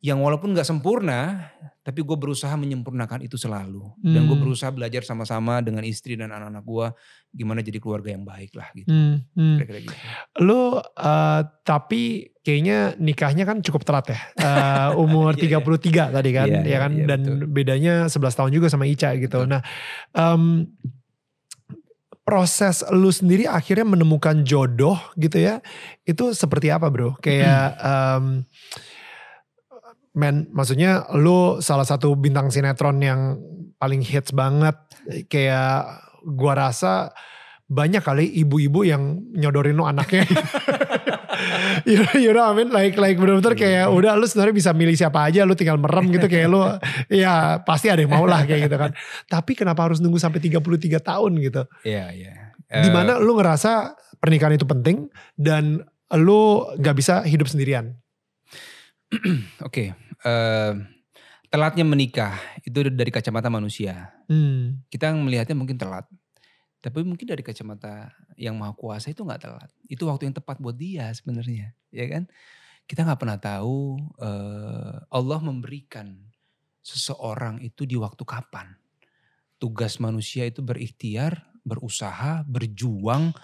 [0.00, 3.94] yang walaupun nggak sempurna, tapi gue berusaha menyempurnakan itu selalu.
[4.02, 4.44] Dan gue Hmm.
[4.44, 6.86] berusaha belajar sama-sama dengan istri dan anak-anak gue
[7.32, 8.90] gimana jadi keluarga yang baik lah gitu.
[8.90, 9.22] Hmm.
[9.32, 9.56] Hmm.
[9.56, 9.96] Kira-kira gitu.
[10.42, 12.02] Lu eh, tapi
[12.42, 14.20] kayaknya nikahnya kan cukup telat ya.
[14.46, 15.58] Eh, umur Iya, iya.
[15.62, 17.38] 33 tadi kan, Iya, ya iya, kan iya, dan betul.
[17.48, 19.42] bedanya 11 tahun juga sama Ica gitu.
[19.42, 19.50] Betul.
[19.50, 19.62] Nah,
[20.12, 20.66] em,
[22.22, 25.62] proses lu sendiri akhirnya menemukan jodoh gitu ya.
[26.02, 27.18] Itu seperti apa, Bro?
[27.22, 28.24] Kayak em,
[30.16, 33.36] men maksudnya lu salah satu bintang sinetron yang
[33.76, 34.74] paling hits banget
[35.28, 35.84] kayak
[36.24, 37.12] gua rasa
[37.66, 40.22] banyak kali ibu-ibu yang nyodorin lu anaknya.
[41.90, 42.70] you, know, you know I mean?
[42.70, 46.30] Like, like bener-bener kayak udah lu sebenarnya bisa milih siapa aja, lu tinggal merem gitu
[46.30, 46.62] kayak lu,
[47.10, 48.94] ya pasti ada yang mau lah kayak gitu kan.
[49.26, 50.62] Tapi kenapa harus nunggu sampai 33
[51.02, 51.62] tahun gitu?
[51.82, 52.32] Iya, iya.
[52.66, 55.82] Di mana lu ngerasa pernikahan itu penting dan
[56.14, 57.98] lu gak bisa hidup sendirian.
[59.66, 59.94] Oke,
[60.26, 60.72] eh,
[61.46, 62.34] telatnya menikah
[62.66, 64.10] itu dari kacamata manusia.
[64.26, 64.82] Hmm.
[64.90, 66.04] Kita melihatnya mungkin telat.
[66.82, 69.70] Tapi mungkin dari kacamata yang maha kuasa itu nggak telat.
[69.90, 72.30] Itu waktu yang tepat buat dia sebenarnya, ya kan?
[72.86, 76.14] Kita nggak pernah tahu eh, Allah memberikan
[76.86, 78.78] seseorang itu di waktu kapan.
[79.58, 83.34] Tugas manusia itu berikhtiar, berusaha, berjuang,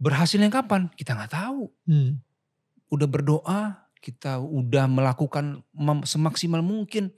[0.00, 0.90] berhasilnya kapan?
[0.96, 1.70] Kita nggak tahu.
[1.86, 2.18] Hmm.
[2.90, 5.62] Udah berdoa, kita udah melakukan
[6.02, 7.14] semaksimal mungkin.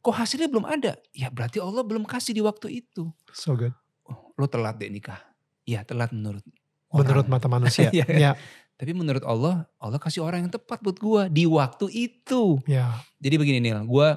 [0.00, 0.96] Kok hasilnya belum ada?
[1.12, 3.72] Ya berarti Allah belum kasih di waktu itu So good.
[4.08, 5.20] oh, lo telat deh nikah.
[5.64, 6.44] Iya telat menurut
[6.92, 7.32] Menurut orang.
[7.32, 7.88] mata manusia.
[7.96, 8.06] Iya.
[8.08, 8.30] ya,
[8.76, 12.60] Tapi menurut Allah, Allah kasih orang yang tepat buat gua di waktu itu.
[12.64, 13.00] ya.
[13.18, 14.14] Jadi begini Nil, gua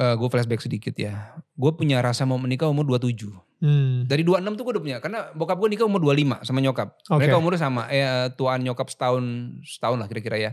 [0.00, 1.36] uh, gue flashback sedikit ya.
[1.52, 3.28] Gue punya rasa mau menikah umur 27.
[3.60, 4.08] Hmm.
[4.08, 4.98] Dari 26 tuh gue udah punya.
[5.04, 6.88] Karena bokap gue nikah umur 25 sama nyokap.
[7.04, 7.16] Okay.
[7.20, 7.82] Mereka umurnya sama.
[7.92, 9.24] Eh, tuan nyokap setahun,
[9.60, 10.50] setahun lah kira-kira ya.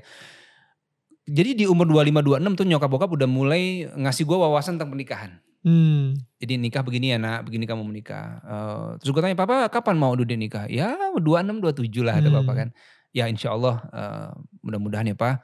[1.27, 5.31] Jadi di umur 25-26 tuh nyokap bokap udah mulai ngasih gue wawasan tentang pernikahan.
[5.67, 6.15] Hmm.
[6.39, 8.39] Jadi nikah begini ya nak, begini kamu menikah.
[8.47, 10.71] Uh, terus gue tanya, papa kapan mau udah nikah?
[10.71, 12.21] Ya 26, 27 lah hmm.
[12.23, 12.69] ada papa kan.
[13.11, 14.31] Ya insya Allah uh,
[14.63, 15.43] mudah-mudahan ya pak.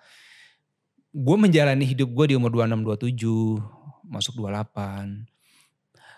[1.12, 5.28] Gue menjalani hidup gue di umur 26, 27, masuk 28.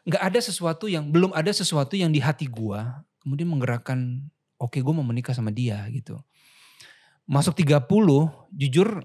[0.05, 2.79] Gak ada sesuatu yang, belum ada sesuatu yang di hati gue
[3.25, 4.29] kemudian menggerakkan,
[4.61, 6.21] oke okay, gue mau menikah sama dia gitu.
[7.25, 7.89] Masuk 30,
[8.53, 9.01] jujur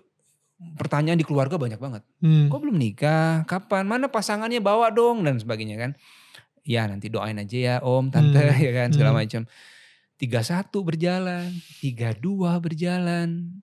[0.77, 2.03] pertanyaan di keluarga banyak banget.
[2.21, 2.53] Hmm.
[2.53, 3.49] Kok belum nikah?
[3.49, 3.89] Kapan?
[3.89, 5.91] Mana pasangannya bawa dong dan sebagainya kan.
[6.65, 8.61] Ya nanti doain aja ya om, tante hmm.
[8.67, 9.21] ya kan segala hmm.
[9.25, 9.43] macam.
[10.21, 11.49] Tiga satu berjalan,
[11.81, 13.61] tiga dua berjalan.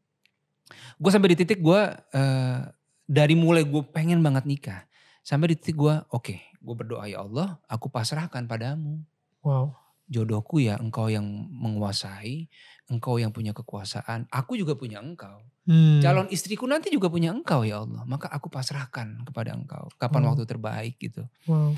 [0.97, 2.59] Gue sampai di titik gue uh,
[3.05, 4.81] dari mulai gue pengen banget nikah.
[5.21, 9.05] Sampai di titik gue, oke okay, gue berdoa ya Allah aku pasrahkan padamu.
[9.45, 9.77] Wow.
[10.09, 12.47] Jodohku ya engkau yang menguasai,
[12.87, 15.43] engkau yang punya kekuasaan, aku juga punya engkau.
[15.67, 15.99] Hmm.
[15.99, 18.07] Calon istriku nanti juga punya engkau ya Allah.
[18.07, 19.91] Maka aku pasrahkan kepada engkau.
[19.99, 20.27] Kapan wow.
[20.31, 21.27] waktu terbaik gitu.
[21.43, 21.75] Wow.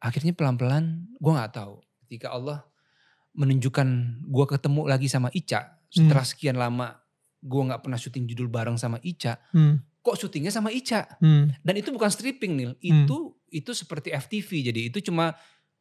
[0.00, 1.80] Akhirnya pelan-pelan gue gak tahu.
[2.04, 2.68] Ketika Allah
[3.32, 3.88] menunjukkan
[4.28, 5.80] gue ketemu lagi sama Ica.
[5.88, 6.32] Setelah hmm.
[6.36, 7.00] sekian lama
[7.40, 9.40] gue gak pernah syuting judul bareng sama Ica.
[9.56, 9.80] Hmm.
[10.04, 11.08] Kok syutingnya sama Ica?
[11.24, 11.48] Hmm.
[11.64, 12.68] Dan itu bukan stripping nih.
[12.84, 13.56] Itu hmm.
[13.56, 14.68] itu seperti FTV.
[14.68, 15.32] Jadi itu cuma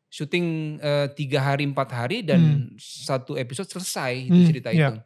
[0.09, 2.81] syuting uh, tiga hari empat hari dan hmm.
[2.81, 4.91] satu episode selesai itu hmm, cerita yeah.
[4.91, 5.01] itu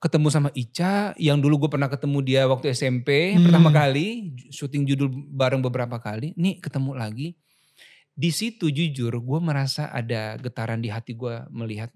[0.00, 3.46] ketemu sama Ica yang dulu gue pernah ketemu dia waktu SMP hmm.
[3.46, 7.38] pertama kali syuting judul bareng beberapa kali nih ketemu lagi
[8.16, 11.92] di situ jujur gue merasa ada getaran di hati gue melihat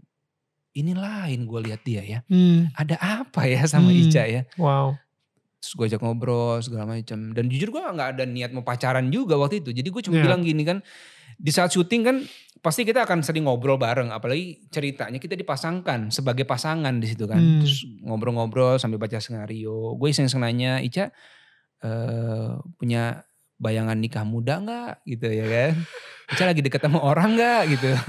[0.77, 2.77] ini lain gue lihat dia ya hmm.
[2.79, 4.01] ada apa ya sama hmm.
[4.07, 4.95] Ica ya wow
[5.65, 9.41] terus gue ajak ngobrol segala macam dan jujur gue nggak ada niat mau pacaran juga
[9.41, 10.25] waktu itu jadi gue cuma yeah.
[10.29, 10.85] bilang gini kan
[11.37, 12.17] di saat syuting kan
[12.65, 17.37] pasti kita akan sering ngobrol bareng apalagi ceritanya kita dipasangkan sebagai pasangan di situ kan.
[17.37, 17.61] Hmm.
[17.61, 19.93] terus ngobrol-ngobrol sambil baca skenario.
[20.01, 21.13] Gue iseng-iseng nanya Ica
[21.85, 23.29] uh, punya
[23.61, 25.05] bayangan nikah muda nggak?
[25.05, 25.73] Gitu ya kan.
[26.33, 27.63] Ica lagi deket sama orang nggak?
[27.77, 27.91] Gitu.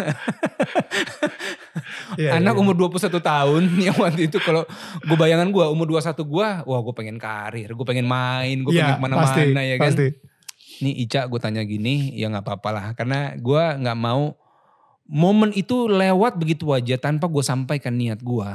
[2.16, 2.64] Yeah, anak yeah.
[2.64, 4.64] umur 21 tahun yang waktu itu kalau
[5.04, 8.96] gue bayangan gue umur 21 gue wah gue pengen karir gue pengen main gue yeah,
[8.96, 9.92] pengen ke mana-mana ya kan.
[9.92, 10.08] pasti
[10.82, 14.36] nih Ica gue tanya gini ya nggak apa-apa lah karena gue nggak mau
[15.06, 18.50] momen itu lewat begitu aja tanpa gue sampaikan niat gue.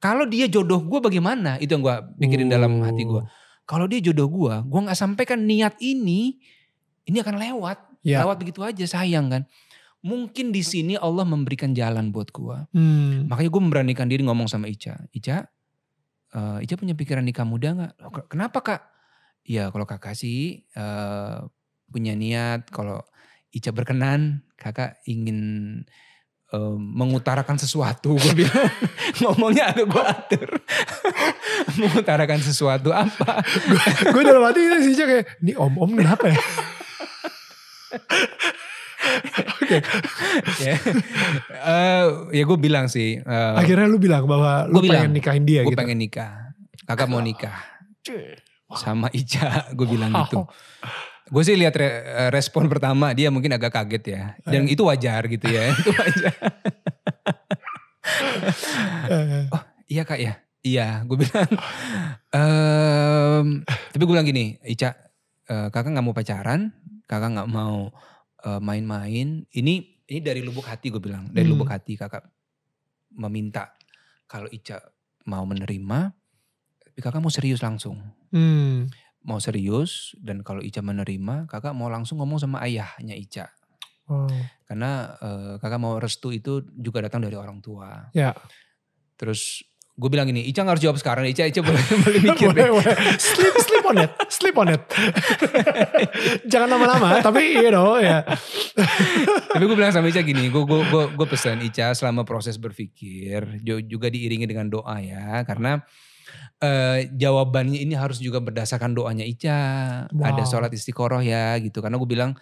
[0.00, 2.52] Kalau dia jodoh gue bagaimana itu yang gue pikirin uh.
[2.56, 3.22] dalam hati gue.
[3.68, 6.42] Kalau dia jodoh gue, gue nggak sampaikan niat ini,
[7.06, 8.26] ini akan lewat, ya.
[8.26, 9.42] lewat begitu aja sayang kan.
[10.00, 12.58] Mungkin di sini Allah memberikan jalan buat gue.
[12.74, 13.30] Hmm.
[13.30, 14.98] Makanya gue memberanikan diri ngomong sama Ica.
[15.14, 15.46] Ica,
[16.34, 17.92] uh, Ica punya pikiran nikah muda nggak?
[18.32, 18.80] Kenapa kak?
[19.44, 21.48] Ya kalau kakak sih uh,
[21.90, 23.02] punya niat kalau
[23.50, 25.82] Ica berkenan kakak ingin
[26.54, 28.70] uh, mengutarakan sesuatu gue bilang
[29.22, 30.50] ngomongnya agak gue atur
[31.80, 33.42] mengutarakan sesuatu apa
[34.06, 36.40] gue dalam hati sih kayak ini om om kenapa ya
[39.60, 39.78] Oke.
[40.62, 40.74] ya,
[41.62, 43.18] uh, ya gue bilang sih.
[43.22, 45.78] Uh, Akhirnya lu bilang bahwa lu pengen bilang, nikahin dia gue gitu.
[45.78, 46.54] pengen nikah.
[46.86, 47.58] Kakak mau nikah.
[48.78, 50.46] Sama Ica gue bilang gitu.
[51.30, 51.90] Gue sih lihat re
[52.34, 54.22] respon pertama dia mungkin agak kaget ya.
[54.42, 54.72] Dan uh.
[54.72, 55.70] itu wajar gitu ya.
[55.80, 56.34] itu wajar.
[59.54, 60.34] oh iya kak ya.
[60.60, 61.50] Iya gue bilang.
[62.36, 64.92] um, tapi gue bilang gini Ica
[65.48, 66.74] uh, kakak gak mau pacaran.
[67.06, 67.90] Kakak gak mau
[68.62, 69.44] main-main.
[69.44, 71.30] Uh, ini ini dari lubuk hati gue bilang.
[71.30, 71.52] Dari hmm.
[71.54, 72.26] lubuk hati kakak
[73.14, 73.74] meminta.
[74.26, 74.78] Kalau Ica
[75.26, 76.19] mau menerima.
[77.00, 77.96] Tapi kakak mau serius langsung.
[78.28, 78.92] Hmm
[79.24, 83.52] mau serius dan kalau Ica menerima, kakak mau langsung ngomong sama ayahnya Ica.
[84.08, 84.26] Oh.
[84.64, 88.10] Karena uh, kakak mau restu itu juga datang dari orang tua.
[88.16, 88.32] Ya.
[89.20, 89.60] Terus
[90.00, 92.68] gue bilang gini, Ica gak harus jawab sekarang, Ica, Ica boleh, boleh mikir deh.
[93.20, 94.82] sleep, sleep on it, sleep on it.
[96.50, 98.24] Jangan lama-lama, tapi you know ya.
[99.52, 103.60] tapi gue bilang sama Ica gini, gue gue gue, gue pesan Ica selama proses berpikir
[103.84, 105.84] juga diiringi dengan doa ya, karena
[106.60, 109.60] uh, jawabannya ini harus juga berdasarkan doanya Ica.
[110.12, 110.36] Wow.
[110.36, 111.80] Ada sholat istiqoroh ya gitu.
[111.80, 112.36] Karena gue bilang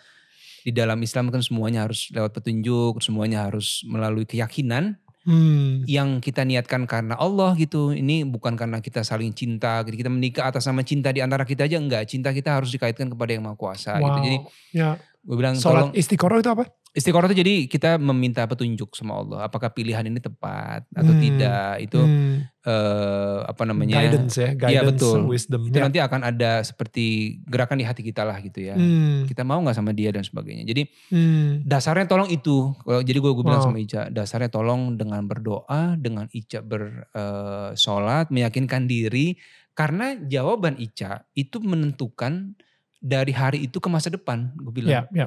[0.67, 5.89] di dalam Islam kan semuanya harus lewat petunjuk, semuanya harus melalui keyakinan hmm.
[5.89, 7.95] yang kita niatkan karena Allah gitu.
[7.95, 9.97] Ini bukan karena kita saling cinta, gitu.
[9.97, 12.05] kita menikah atas nama cinta di antara kita aja enggak.
[12.11, 14.13] Cinta kita harus dikaitkan kepada yang Maha Kuasa wow.
[14.13, 14.19] gitu.
[14.27, 14.39] Jadi
[14.75, 14.99] ya.
[14.99, 16.69] gue bilang sholat istiqoroh itu apa?
[16.99, 19.39] Istiqoroh itu jadi kita meminta petunjuk sama Allah.
[19.47, 21.23] Apakah pilihan ini tepat atau Hmm.
[21.23, 21.73] tidak.
[21.81, 22.43] Itu Hmm.
[22.69, 23.97] eh, apa namanya.
[23.97, 25.19] guidance ya, Iya, guidance, betul.
[25.25, 25.63] wisdom.
[25.65, 25.85] Itu ya.
[25.89, 27.07] nanti akan ada seperti
[27.49, 28.77] gerakan di hati kita lah gitu ya.
[28.77, 29.25] Hmm.
[29.25, 30.69] Kita mau nggak sama dia dan sebagainya.
[30.69, 31.65] Jadi Hmm.
[31.65, 32.77] dasarnya tolong itu.
[32.77, 33.73] Kalau jadi gue bilang Wow.
[33.73, 39.39] sama Ica, dasarnya tolong dengan berdoa, dengan Ica bersolat, meyakinkan diri.
[39.73, 42.59] Karena jawaban Ica itu menentukan
[42.99, 44.51] dari hari itu ke masa depan.
[44.59, 45.07] Gue bilang.
[45.15, 45.27] Ya, ya.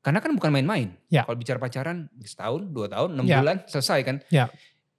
[0.00, 0.96] Karena kan bukan main-main.
[1.12, 1.28] Ya.
[1.28, 3.44] Kalau bicara pacaran setahun, dua tahun, enam Ya.
[3.44, 4.16] bulan selesai kan.
[4.32, 4.48] Ya.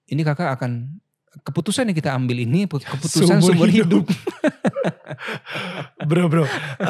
[0.06, 1.02] Ini kakak akan
[1.42, 4.06] keputusan yang kita ambil ini keputusan Seumur seumur hidup.
[6.02, 6.46] Bro, bro,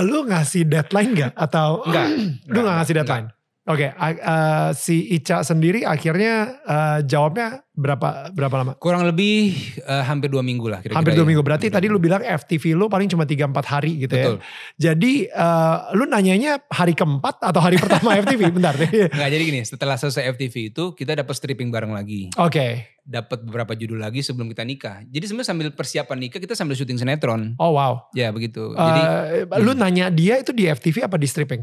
[0.08, 1.32] lu ngasih deadline gak?
[1.36, 2.08] Atau Enggak.
[2.54, 3.28] lu gak ngasih deadline?
[3.62, 8.74] Oke, a- uh, si Ica sendiri akhirnya uh, jawabnya berapa berapa lama?
[8.82, 9.54] Kurang lebih
[9.86, 10.98] eh, hampir dua minggu lah kira-kira.
[10.98, 11.30] Hampir dua ya.
[11.30, 11.44] minggu.
[11.46, 14.36] Berarti Hampir tadi lu dua bilang FTV lu paling cuma 3-4 hari gitu Betul.
[14.38, 14.42] ya.
[14.92, 18.42] Jadi uh, lu nanyanya hari keempat atau hari pertama FTV?
[18.50, 18.90] Bentar deh.
[19.14, 22.34] Enggak jadi gini, setelah selesai FTV itu kita dapat stripping bareng lagi.
[22.42, 22.98] Oke.
[23.02, 25.06] Dapat beberapa judul lagi sebelum kita nikah.
[25.06, 27.54] Jadi sebenarnya sambil persiapan nikah kita sambil syuting sinetron.
[27.62, 28.10] Oh wow.
[28.18, 28.74] Ya begitu.
[28.74, 31.62] Jadi Uh, lu nanya dia itu di FTV apa di stripping?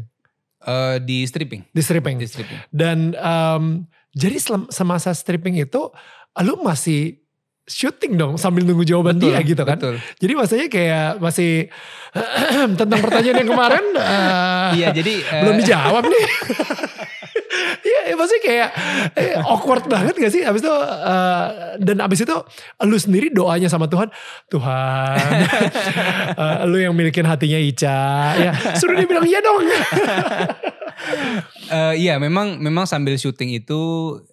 [0.65, 1.69] Eh, di stripping.
[1.71, 2.15] Di stripping.
[2.19, 2.59] Di stripping.
[2.73, 4.37] Dan em, jadi
[4.73, 5.91] semasa stripping itu
[6.39, 7.19] lu masih
[7.69, 9.77] syuting dong sambil nunggu jawaban dia gitu kan.
[9.77, 10.01] Betul.
[10.17, 11.69] Jadi maksudnya kayak masih
[12.79, 16.25] tentang pertanyaan yang kemarin eh, Iya jadi eh, belum dijawab nih.
[18.49, 18.69] Kayak
[19.13, 20.41] eh, awkward banget gak sih?
[20.41, 21.45] Abis itu eh,
[21.85, 22.35] dan abis itu
[22.81, 24.09] lu sendiri doanya sama Tuhan,
[24.49, 25.21] Tuhan,
[26.41, 29.61] eh, lu yang milikin hatinya Ica, ya suruh dia bilang iya dong.
[31.69, 33.79] Eh, iya memang memang sambil syuting itu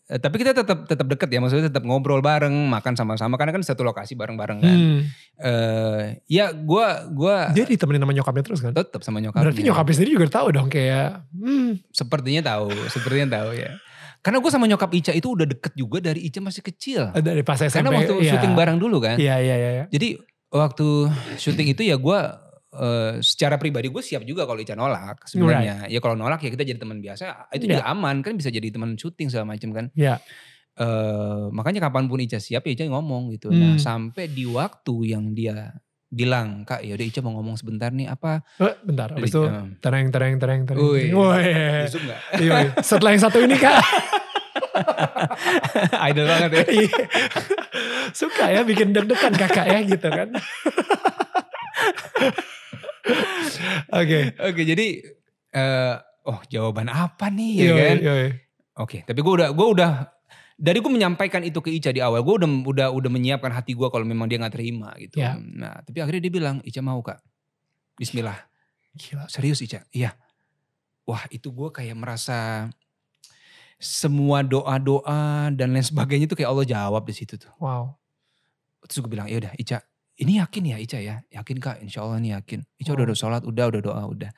[0.08, 3.84] tapi kita tetap tetap deket ya maksudnya tetap ngobrol bareng makan sama-sama karena kan satu
[3.84, 4.78] lokasi bareng-bareng kan.
[4.78, 4.98] Hmm.
[5.36, 6.02] Eh,
[6.32, 8.72] ya gua gua Dia ditemenin sama nyokapnya terus kan?
[8.72, 9.52] tetap sama nyokapnya.
[9.52, 13.70] Berarti nyokapnya sendiri juga tahu dong kayak, hmm, Sepertinya tahu, sepertinya tahu ya.
[14.26, 17.14] Karena gue sama nyokap Ica itu udah deket juga dari Ica masih kecil.
[17.14, 17.78] dari pas SMP.
[17.78, 18.32] Karena waktu iya.
[18.34, 19.14] syuting bareng dulu kan.
[19.22, 19.70] Iya, iya, iya.
[19.70, 19.84] iya.
[19.86, 20.18] Jadi
[20.50, 20.86] waktu
[21.38, 22.18] syuting itu ya gue
[22.74, 25.86] eh, secara pribadi gue siap juga kalau Ica nolak sebenarnya.
[25.86, 27.54] Ya kalau nolak ya kita jadi teman biasa.
[27.54, 29.86] Itu juga aman kan bisa jadi teman syuting segala macam kan.
[29.94, 30.18] Iya.
[30.76, 33.48] Eh, makanya kapan pun Ica siap ya Ica ngomong gitu.
[33.54, 33.80] Nah Hmm.
[33.80, 35.70] sampai di waktu yang dia
[36.06, 38.40] bilang kak ya udah Ica mau ngomong sebentar nih apa?
[38.56, 40.78] Eh, bentar, abis itu Eh, tereng, tereng, tereng, tereng.
[41.90, 42.20] Zoom nggak?
[42.38, 42.70] Iya, iya.
[42.80, 43.76] Setelah yang satu ini kak.
[46.08, 46.64] Idol banget ya.
[46.68, 46.90] Iya.
[48.12, 50.28] Suka ya bikin deg-degan kakak ya gitu kan.
[53.92, 54.18] Oke.
[54.36, 54.86] Oke jadi
[55.52, 55.94] eh
[56.26, 57.96] oh jawaban apa nih ya Yoi, kan?
[58.02, 58.28] yoi.
[58.76, 59.90] Oke tapi gue udah gue udah
[60.56, 63.88] dari gue menyampaikan itu ke Ica di awal gue udah udah udah menyiapkan hati gue
[63.92, 65.20] kalau memang dia nggak terima gitu.
[65.20, 65.36] Ya.
[65.36, 67.20] Nah tapi akhirnya dia bilang Ica mau kak.
[68.00, 68.36] Bismillah
[68.96, 69.28] Gila.
[69.28, 70.16] serius Ica iya.
[71.04, 72.66] Wah itu gue kayak merasa
[73.76, 77.52] semua doa-doa dan lain sebagainya itu kayak Allah jawab di situ tuh.
[77.60, 77.92] Wow.
[78.88, 79.84] Terus gue bilang ya udah Ica
[80.16, 82.64] ini yakin ya Ica ya yakin kak Insya Allah nih yakin.
[82.80, 83.08] Ica udah Oh.
[83.12, 84.30] udah sholat udah udah doa udah.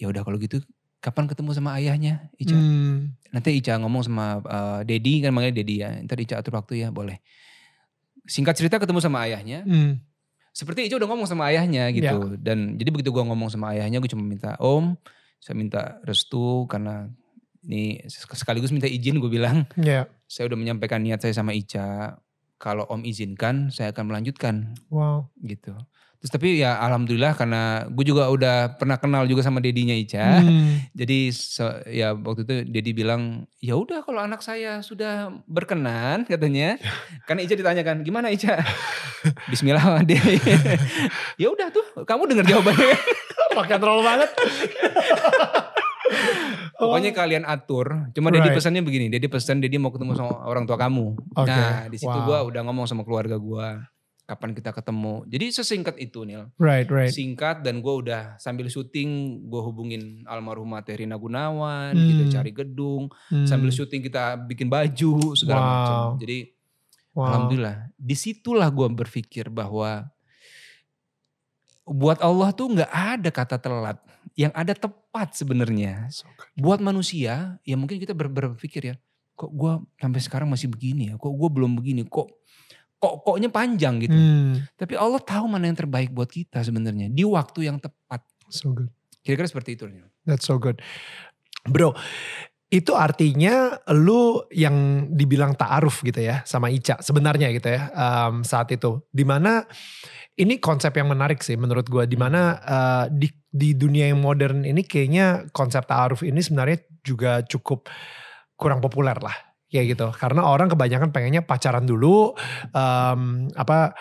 [0.00, 0.64] Ya udah kalau gitu
[1.04, 2.56] kapan ketemu sama ayahnya Ica?
[2.56, 3.12] Hmm.
[3.28, 5.92] Nanti Ica ngomong sama uh, Dedi kan manggilnya Dedi ya.
[6.00, 7.20] Ntar Ica atur waktu ya boleh.
[8.24, 9.68] Singkat cerita ketemu sama ayahnya.
[9.68, 10.00] Hmm.
[10.56, 12.40] Seperti Ica udah ngomong sama ayahnya gitu.
[12.40, 14.96] Dan jadi begitu gua ngomong sama ayahnya gue cuma minta om.
[15.44, 17.12] Saya minta restu karena
[17.68, 19.68] ini sekaligus minta izin gue bilang.
[19.76, 20.08] Ya.
[20.24, 22.16] Saya udah menyampaikan niat saya sama Ica.
[22.56, 25.28] Kalau om izinkan saya akan melanjutkan Wow.
[25.44, 25.76] gitu.
[26.24, 30.40] Terus tapi ya alhamdulillah karena gue juga udah pernah kenal juga sama dedinya Ica.
[30.40, 30.80] Hmm.
[30.96, 36.80] Jadi se- ya waktu itu Dedi bilang ya udah kalau anak saya sudah berkenan katanya.
[37.28, 38.56] Karena Ica ditanyakan gimana Ica?
[39.52, 40.16] Bismillah dia.
[41.36, 42.96] ya udah tuh kamu dengar jawabannya.
[43.52, 44.30] Pakai troll banget.
[46.74, 48.10] Pokoknya kalian atur.
[48.12, 48.56] Cuma Dedi Right.
[48.56, 49.06] pesannya begini.
[49.08, 51.06] Dedi pesan Dedi mau ketemu sama orang tua kamu.
[51.34, 52.24] Oke, Nah di situ wow.
[52.24, 53.84] gua udah ngomong sama keluarga gua.
[54.24, 55.28] Kapan kita ketemu.
[55.28, 56.48] Jadi sesingkat itu Nil.
[56.56, 57.12] Right, right.
[57.12, 61.92] Singkat dan gue udah sambil syuting gue hubungin almarhumah Terina Gunawan.
[61.92, 62.08] Hmm.
[62.08, 63.12] Kita cari gedung.
[63.28, 63.44] Hmm.
[63.44, 65.68] sambil syuting kita bikin baju segala Wow.
[65.68, 66.00] macam.
[66.18, 66.38] Jadi
[67.12, 67.24] Wow.
[67.28, 70.08] alhamdulillah di situlah gue berpikir bahwa
[71.84, 74.00] buat Allah tuh nggak ada kata telat,
[74.34, 76.08] yang ada tepat sebenarnya.
[76.08, 76.24] So.
[76.56, 78.94] Buat manusia ya mungkin kita ber- berpikir ya,
[79.36, 82.32] kok gue sampai sekarang masih begini ya, kok gue belum begini, kok
[83.04, 84.16] kok koknya panjang gitu.
[84.16, 84.64] Hmm.
[84.80, 88.24] Tapi Allah tahu mana yang terbaik buat kita sebenarnya di waktu yang tepat.
[88.48, 88.88] So good.
[89.20, 89.84] Kira-kira seperti itu.
[90.24, 90.80] That's so good.
[91.68, 91.92] Bro,
[92.72, 98.72] itu artinya lu yang dibilang ta'aruf gitu ya sama Ica sebenarnya gitu ya um, saat
[98.72, 99.04] itu.
[99.12, 99.64] Di mana
[100.34, 102.08] ini konsep yang menarik sih menurut gue.
[102.08, 107.44] Di mana uh, di, di dunia yang modern ini kayaknya konsep ta'aruf ini sebenarnya juga
[107.44, 107.88] cukup
[108.56, 110.06] kurang populer lah kayak gitu.
[110.14, 112.30] Karena orang kebanyakan pengennya pacaran dulu
[112.70, 113.98] um, apa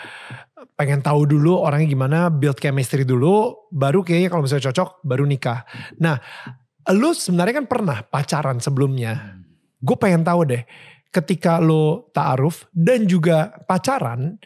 [0.78, 5.66] pengen tahu dulu orangnya gimana build chemistry dulu baru kayaknya kalau misalnya cocok baru nikah.
[5.98, 6.22] Nah
[6.94, 9.42] lu sebenarnya kan pernah pacaran sebelumnya.
[9.82, 10.64] Gue pengen tahu deh
[11.10, 14.38] ketika lo ta'aruf dan juga pacaran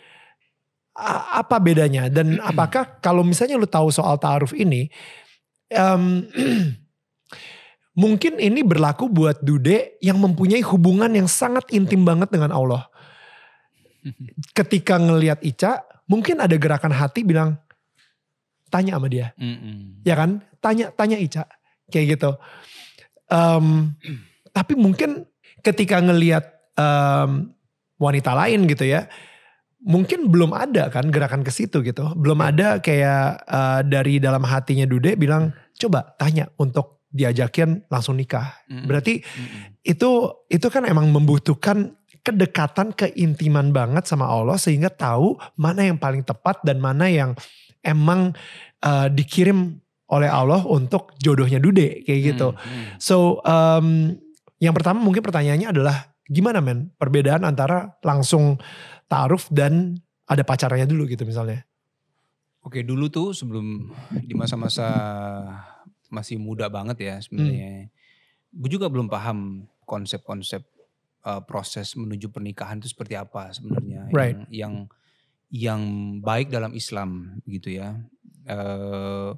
[1.37, 2.09] apa bedanya?
[2.09, 4.89] Dan apakah kalau misalnya lu tahu soal ta'aruf ini
[5.75, 6.25] um,
[7.97, 12.85] Mungkin ini berlaku buat Dude yang mempunyai hubungan yang sangat intim banget dengan Allah.
[14.53, 17.57] Ketika ngelihat Ica, mungkin ada gerakan hati bilang,
[18.69, 19.33] tanya sama dia.
[19.41, 19.77] Mm -mm.
[20.05, 20.45] Ya kan?
[20.61, 21.49] Tanya tanya Ica.
[21.89, 22.31] Kayak gitu.
[23.33, 23.97] Um,
[24.53, 25.25] tapi mungkin
[25.65, 26.45] ketika ngelihat
[26.77, 27.49] um,
[27.97, 29.09] wanita lain gitu ya,
[29.81, 32.13] mungkin belum ada kan gerakan ke situ gitu.
[32.13, 35.49] Belum ada kayak uh, dari dalam hatinya Dude bilang,
[35.81, 38.59] coba tanya untuk diajakin langsung nikah.
[38.67, 38.85] Mm-hmm.
[38.87, 39.61] Berarti mm-hmm.
[39.87, 40.11] itu
[40.51, 46.59] itu kan emang membutuhkan kedekatan keintiman banget sama Allah sehingga tahu mana yang paling tepat
[46.67, 47.31] dan mana yang
[47.79, 48.35] emang
[48.83, 52.51] uh, dikirim oleh Allah untuk jodohnya Dude kayak gitu.
[52.51, 52.99] Mm-hmm.
[52.99, 54.15] So um,
[54.59, 58.59] yang pertama mungkin pertanyaannya adalah gimana men perbedaan antara langsung
[59.07, 59.95] taruh dan
[60.27, 61.63] ada pacarnya dulu gitu misalnya.
[62.67, 64.91] Oke dulu tuh sebelum di masa-masa
[66.07, 67.87] masih muda banget ya sebenarnya.
[67.87, 67.91] Hmm.
[68.57, 70.63] Gue juga belum paham konsep-konsep
[71.23, 74.47] uh, proses menuju pernikahan itu seperti apa sebenarnya right.
[74.47, 74.73] yang yang
[75.47, 75.81] yang
[76.19, 77.95] baik dalam Islam gitu ya.
[78.47, 79.35] Uh,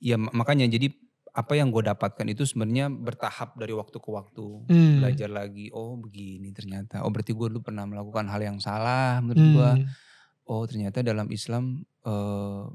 [0.00, 0.92] ya makanya jadi
[1.30, 4.98] apa yang gue dapatkan itu sebenarnya bertahap dari waktu ke waktu hmm.
[4.98, 9.38] belajar lagi oh begini ternyata oh berarti gue dulu pernah melakukan hal yang salah menurut
[9.38, 9.54] hmm.
[9.54, 9.70] gue
[10.50, 12.66] oh ternyata dalam Islam uh,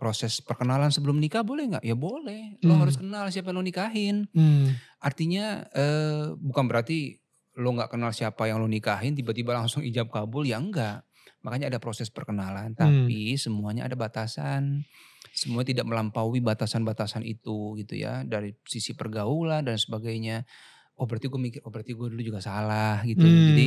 [0.00, 1.84] proses perkenalan sebelum nikah boleh nggak?
[1.84, 2.56] Ya boleh.
[2.64, 2.80] Lo hmm.
[2.80, 4.16] harus kenal siapa yang lo nikahin.
[4.32, 4.72] Hmm.
[4.96, 7.20] Artinya eh, bukan berarti
[7.60, 11.04] lo nggak kenal siapa yang lo nikahin tiba-tiba langsung ijab kabul ya enggak.
[11.44, 12.80] Makanya ada proses perkenalan, hmm.
[12.80, 13.40] tapi hmm.
[13.40, 14.88] semuanya ada batasan.
[15.36, 20.48] Semua tidak melampaui batasan-batasan itu gitu ya dari sisi pergaulan dan sebagainya.
[20.96, 23.20] Oh berarti gue mikir, oh berarti gue dulu juga salah gitu.
[23.20, 23.52] Hmm.
[23.52, 23.66] Jadi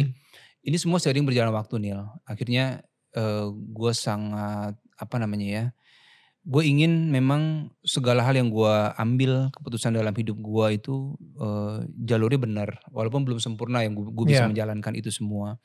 [0.65, 2.01] ini semua sering berjalan waktu Nil.
[2.25, 2.81] Akhirnya
[3.13, 5.65] eh, gue sangat apa namanya ya
[6.43, 12.35] gue ingin memang segala hal yang gue ambil keputusan dalam hidup gue itu uh, jalurnya
[12.35, 14.51] benar walaupun belum sempurna yang gue bisa yeah.
[14.51, 15.55] menjalankan itu semua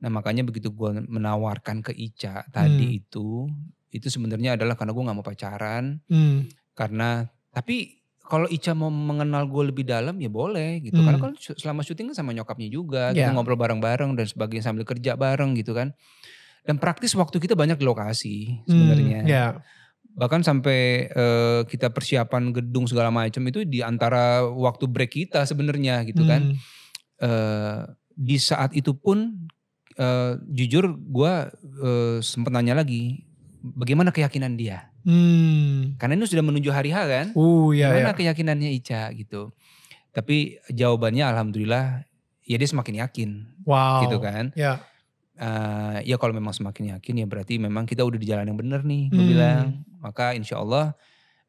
[0.00, 2.98] nah makanya begitu gue menawarkan ke Ica tadi hmm.
[3.00, 3.48] itu
[3.96, 6.52] itu sebenarnya adalah karena gue nggak mau pacaran hmm.
[6.76, 7.24] karena
[7.56, 11.06] tapi kalau Ica mau mengenal gue lebih dalam ya boleh gitu hmm.
[11.08, 13.24] karena kan selama syuting kan sama nyokapnya juga yeah.
[13.24, 15.96] kita ngobrol bareng-bareng dan sebagainya sambil kerja bareng gitu kan
[16.68, 19.64] dan praktis waktu kita banyak di lokasi sebenarnya hmm, yeah
[20.18, 26.02] bahkan sampai uh, kita persiapan gedung segala macam itu di antara waktu break kita sebenarnya
[26.06, 26.54] gitu kan.
[26.54, 26.58] Hmm.
[27.20, 27.80] Uh,
[28.16, 29.48] di saat itu pun
[29.96, 31.32] uh, jujur gue
[31.84, 33.24] uh, sempat nanya lagi
[33.62, 34.90] bagaimana keyakinan dia.
[35.06, 35.96] Hmm.
[35.96, 37.26] Karena ini sudah menuju hari H kan.
[37.32, 38.18] Uh, iya, Gimana iya.
[38.18, 39.54] keyakinannya Ica gitu.
[40.10, 42.04] Tapi jawabannya alhamdulillah
[42.44, 43.30] ya dia semakin yakin.
[43.64, 44.04] Wow.
[44.04, 44.52] Gitu kan.
[44.58, 44.89] Ya
[45.40, 48.84] uh, ya kalau memang semakin yakin ya berarti memang kita udah di jalan yang benar
[48.84, 49.32] nih gue hmm.
[49.32, 49.64] bilang
[49.98, 50.92] maka insya Allah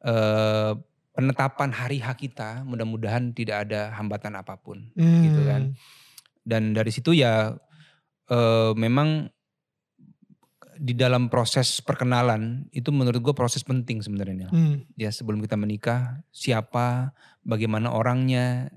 [0.02, 0.72] uh,
[1.12, 5.22] penetapan hari hak kita mudah-mudahan tidak ada hambatan apa pun hmm.
[5.28, 5.62] gitu kan
[6.42, 7.52] dan dari situ ya
[8.32, 9.28] uh, memang
[10.82, 14.98] di dalam proses perkenalan itu menurut gue proses penting sebenarnya hmm.
[14.98, 17.14] ya sebelum kita menikah siapa
[17.46, 18.72] bagaimana orangnya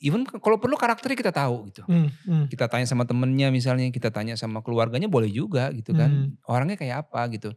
[0.00, 1.82] even kalau perlu karakternya kita tahu gitu.
[1.88, 2.44] Hmm, hmm.
[2.52, 6.32] Kita tanya sama temennya misalnya, kita tanya sama keluarganya boleh juga gitu kan.
[6.32, 6.48] Hmm.
[6.48, 7.50] Orangnya kayak apa gitu.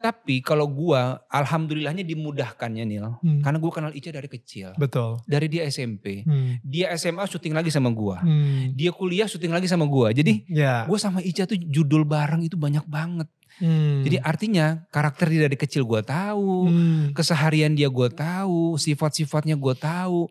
[0.00, 3.06] Tapi kalau gua alhamdulillahnya dimudahkannya Nil.
[3.22, 3.40] Hmm.
[3.42, 4.74] Karena gua kenal Ica dari kecil.
[4.76, 5.22] Betul.
[5.24, 6.26] Dari dia SMP.
[6.26, 6.58] Hmm.
[6.60, 8.22] Dia SMA syuting lagi sama gua.
[8.22, 8.74] Hmm.
[8.74, 10.10] Dia kuliah syuting lagi sama gua.
[10.10, 10.84] Jadi yeah.
[10.86, 13.26] gua sama Ica tuh judul bareng itu banyak banget.
[13.56, 14.04] Hmm.
[14.04, 17.16] Jadi artinya karakter dia dari kecil gue tahu, hmm.
[17.16, 20.28] keseharian dia gue tahu, sifat-sifatnya gue tahu.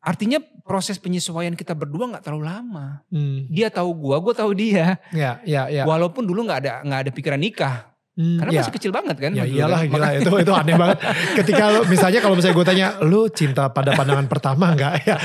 [0.00, 3.04] Artinya proses penyesuaian kita berdua nggak terlalu lama.
[3.12, 3.44] Hmm.
[3.52, 4.96] Dia tahu gua, gua tahu dia.
[5.12, 5.84] Ya, ya, ya.
[5.84, 7.90] Walaupun dulu nggak ada nggak ada pikiran nikah.
[8.20, 8.60] Hmm, Karena ya.
[8.60, 9.32] masih kecil banget kan.
[9.32, 10.98] Ya iyalah gila itu itu aneh banget.
[11.40, 14.92] Ketika lo misalnya kalau misalnya gue tanya, lu cinta pada pandangan pertama nggak?
[15.08, 15.16] Ya,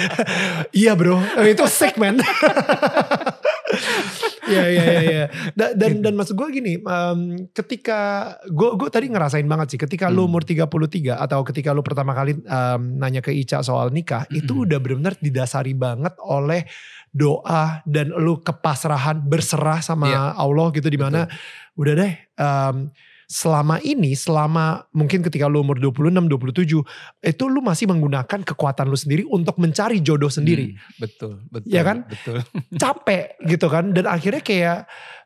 [0.71, 1.65] iya bro, itu
[1.99, 2.21] man.
[4.45, 5.03] Iya iya iya.
[5.15, 5.25] Ya.
[5.55, 10.09] Dan dan, dan maksud gue gini, um, ketika gue gue tadi ngerasain banget sih, ketika
[10.09, 10.15] hmm.
[10.15, 10.69] lu umur 33
[11.17, 14.39] atau ketika lu pertama kali um, nanya ke Ica soal nikah, hmm.
[14.39, 16.67] itu udah benar-benar didasari banget oleh
[17.15, 20.35] doa dan lu kepasrahan berserah sama yeah.
[20.35, 21.31] Allah gitu di mana
[21.79, 22.91] udah deh um,
[23.25, 26.85] selama ini, selama mungkin ketika lu umur 26, 27,
[27.25, 30.73] itu lu masih menggunakan kekuatan lu sendiri untuk mencari jodoh sendiri.
[30.73, 31.69] Hmm, betul, betul.
[31.69, 32.05] Ya kan?
[32.05, 32.45] Betul.
[32.81, 33.91] Capek gitu kan.
[33.93, 34.77] Dan akhirnya kayak,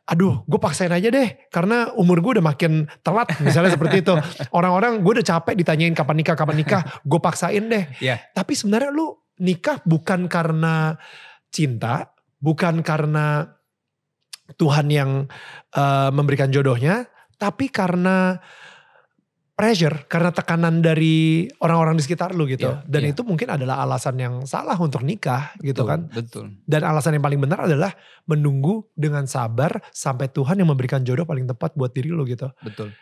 [0.07, 1.29] aduh gue paksain aja deh.
[1.51, 4.15] Karena umur gue udah makin telat misalnya seperti itu.
[4.57, 6.81] Orang-orang gue udah capek ditanyain kapan nikah, kapan nikah.
[7.03, 7.85] Gue paksain deh.
[7.99, 8.23] Ya.
[8.31, 10.95] Tapi sebenarnya lu nikah bukan karena
[11.51, 13.59] cinta, bukan karena
[14.57, 15.29] Tuhan yang
[15.77, 17.05] uh, memberikan jodohnya,
[17.39, 18.37] tapi karena
[19.55, 22.71] pressure, karena tekanan dari orang-orang di sekitar lu gitu.
[22.71, 23.11] Iya, Dan iya.
[23.11, 25.99] itu mungkin adalah alasan yang salah untuk nikah gitu Betul, kan.
[26.07, 26.45] Betul.
[26.63, 27.91] Dan alasan yang paling benar adalah
[28.23, 32.47] menunggu dengan sabar sampai Tuhan yang memberikan jodoh paling tepat buat diri lu gitu.
[32.63, 32.95] Betul.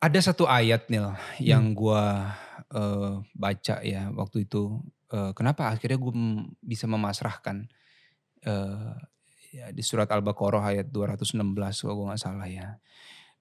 [0.00, 1.76] Ada satu ayat Nil yang Hmm.
[1.76, 2.32] gua
[2.72, 4.80] eh, baca ya waktu itu.
[5.12, 6.12] Eh, kenapa akhirnya gue
[6.64, 7.68] bisa memasrahkan
[8.42, 8.92] eh,
[9.52, 12.80] ya, di surat Al-Baqarah ayat 216 kalau gue nggak salah ya.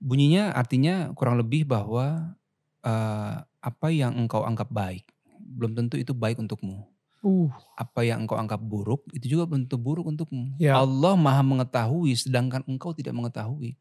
[0.02, 2.34] Bunyinya artinya kurang lebih bahwa
[2.82, 5.06] eh, apa yang engkau anggap baik
[5.38, 6.88] belum tentu itu baik untukmu.
[7.22, 10.58] Uh, Apa yang engkau anggap buruk itu juga belum tentu buruk untukmu.
[10.58, 10.74] Ya.
[10.82, 13.78] Allah maha mengetahui sedangkan engkau tidak mengetahui.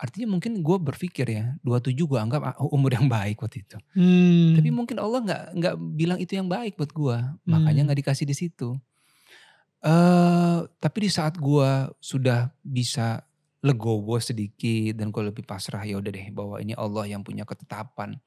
[0.00, 3.76] Artinya mungkin gue berpikir ya 27 gue anggap ah, umur yang baik waktu itu.
[3.92, 7.16] hmm, Tapi mungkin Allah nggak nggak bilang itu yang baik buat gue.
[7.44, 7.86] Makanya Hmm.
[7.92, 8.72] nggak dikasih di situ.
[9.82, 13.26] eh tapi di saat gue sudah bisa
[13.62, 18.18] legowo sedikit dan gue lebih pasrah ya udah deh bahwa ini Allah yang punya ketetapan.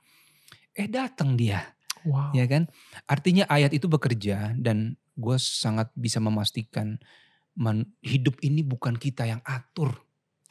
[0.72, 1.76] Eh datang dia
[2.08, 2.32] wow.
[2.32, 2.72] ya kan?
[3.04, 6.96] Artinya ayat itu bekerja dan gue sangat bisa memastikan
[7.56, 9.92] man- hidup ini bukan kita yang atur.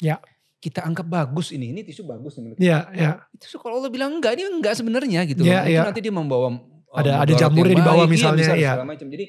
[0.00, 0.20] Ya.
[0.60, 3.20] Kita anggap bagus ini, ini tisu bagus menurut Ya, ya.
[3.36, 5.44] Itu kalau Allah bilang enggak, dia enggak sebenarnya gitu.
[5.44, 5.68] Ya, loh.
[5.68, 5.82] Itu ya.
[5.84, 8.72] nanti dia membawa uh, Ada- ada jamurnya yang di bawah iya, misalnya, bisa, ya.
[8.80, 9.08] macam.
[9.12, 9.24] Jadi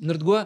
[0.00, 0.40] menurut gue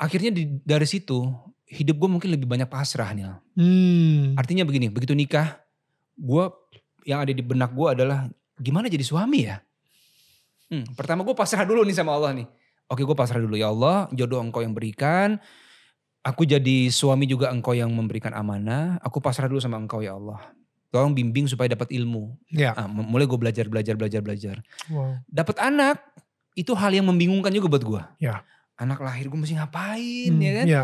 [0.00, 1.28] akhirnya di, dari situ
[1.68, 3.28] hidup gue mungkin lebih banyak pasrah nih.
[3.54, 4.34] Hmm.
[4.34, 5.60] Artinya begini, begitu nikah,
[6.16, 6.44] gue
[7.04, 9.60] yang ada di benak gue adalah gimana jadi suami ya?
[10.68, 12.48] Hmm, pertama gue pasrah dulu nih sama Allah nih.
[12.88, 15.36] Oke gue pasrah dulu ya Allah, jodoh engkau yang berikan.
[16.24, 19.00] Aku jadi suami juga engkau yang memberikan amanah.
[19.00, 20.40] Aku pasrah dulu sama engkau ya Allah.
[20.88, 22.32] Tolong bimbing supaya dapat ilmu.
[22.48, 22.72] Ya.
[22.72, 24.56] Ah, m- mulai gue belajar, belajar, belajar, belajar.
[24.88, 25.20] Wow.
[25.28, 26.00] Dapat anak,
[26.56, 28.02] itu hal yang membingungkan juga buat gue.
[28.20, 28.40] Ya.
[28.76, 30.66] Anak lahir gue mesti ngapain Hmm, ya kan?
[30.66, 30.82] Ya.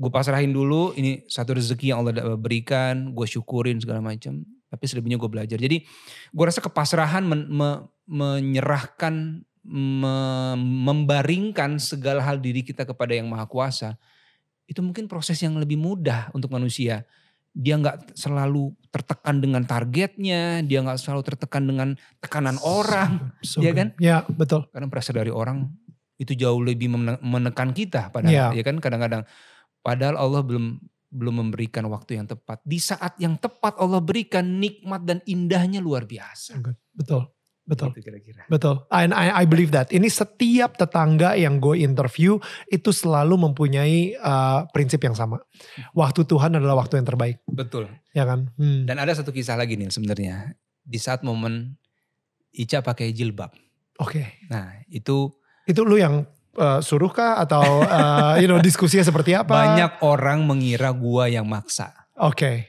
[0.00, 5.20] Gue pasrahin dulu ini satu rezeki yang Allah berikan gue syukurin segala macam tapi selebihnya
[5.20, 5.84] gue belajar jadi
[6.32, 13.44] gue rasa kepasrahan men- me- menyerahkan me- membaringkan segala hal diri kita kepada yang maha
[13.44, 14.00] kuasa
[14.64, 17.04] itu mungkin proses yang lebih mudah untuk manusia
[17.50, 21.88] dia nggak selalu tertekan dengan targetnya dia nggak selalu tertekan dengan
[22.22, 23.74] tekanan orang So good.
[23.74, 23.88] kan?
[23.98, 24.70] Ya, betul.
[24.70, 25.66] karena pressure dari orang
[26.14, 28.60] itu jauh lebih mene- menekan kita padahal Iya.
[28.60, 29.26] ya kan kadang-kadang
[29.80, 30.78] padahal Allah belum
[31.10, 36.06] belum memberikan waktu yang tepat di saat yang tepat Allah berikan nikmat dan indahnya luar
[36.06, 36.62] biasa
[36.94, 37.26] Betul.
[37.70, 37.94] Betul.
[37.94, 38.82] Gitu kira-kira Betul.
[38.90, 39.94] And I, I believe that.
[39.94, 42.34] Ini setiap tetangga yang gue interview
[42.66, 45.38] itu selalu mempunyai uh, prinsip yang sama.
[45.94, 47.38] Waktu Tuhan adalah waktu yang terbaik.
[47.46, 48.50] betul Ya kan?
[48.58, 48.90] Hmm.
[48.90, 51.78] dan ada satu kisah lagi nih sebenarnya di saat momen
[52.50, 53.54] Ica pakai jilbab
[54.02, 54.42] Oke.
[54.50, 55.30] nah itu
[55.62, 59.50] Itu lu yang uh, suruh kah atau uh, you know diskusinya seperti apa?
[59.50, 62.66] banyak orang mengira gua yang maksa Oke.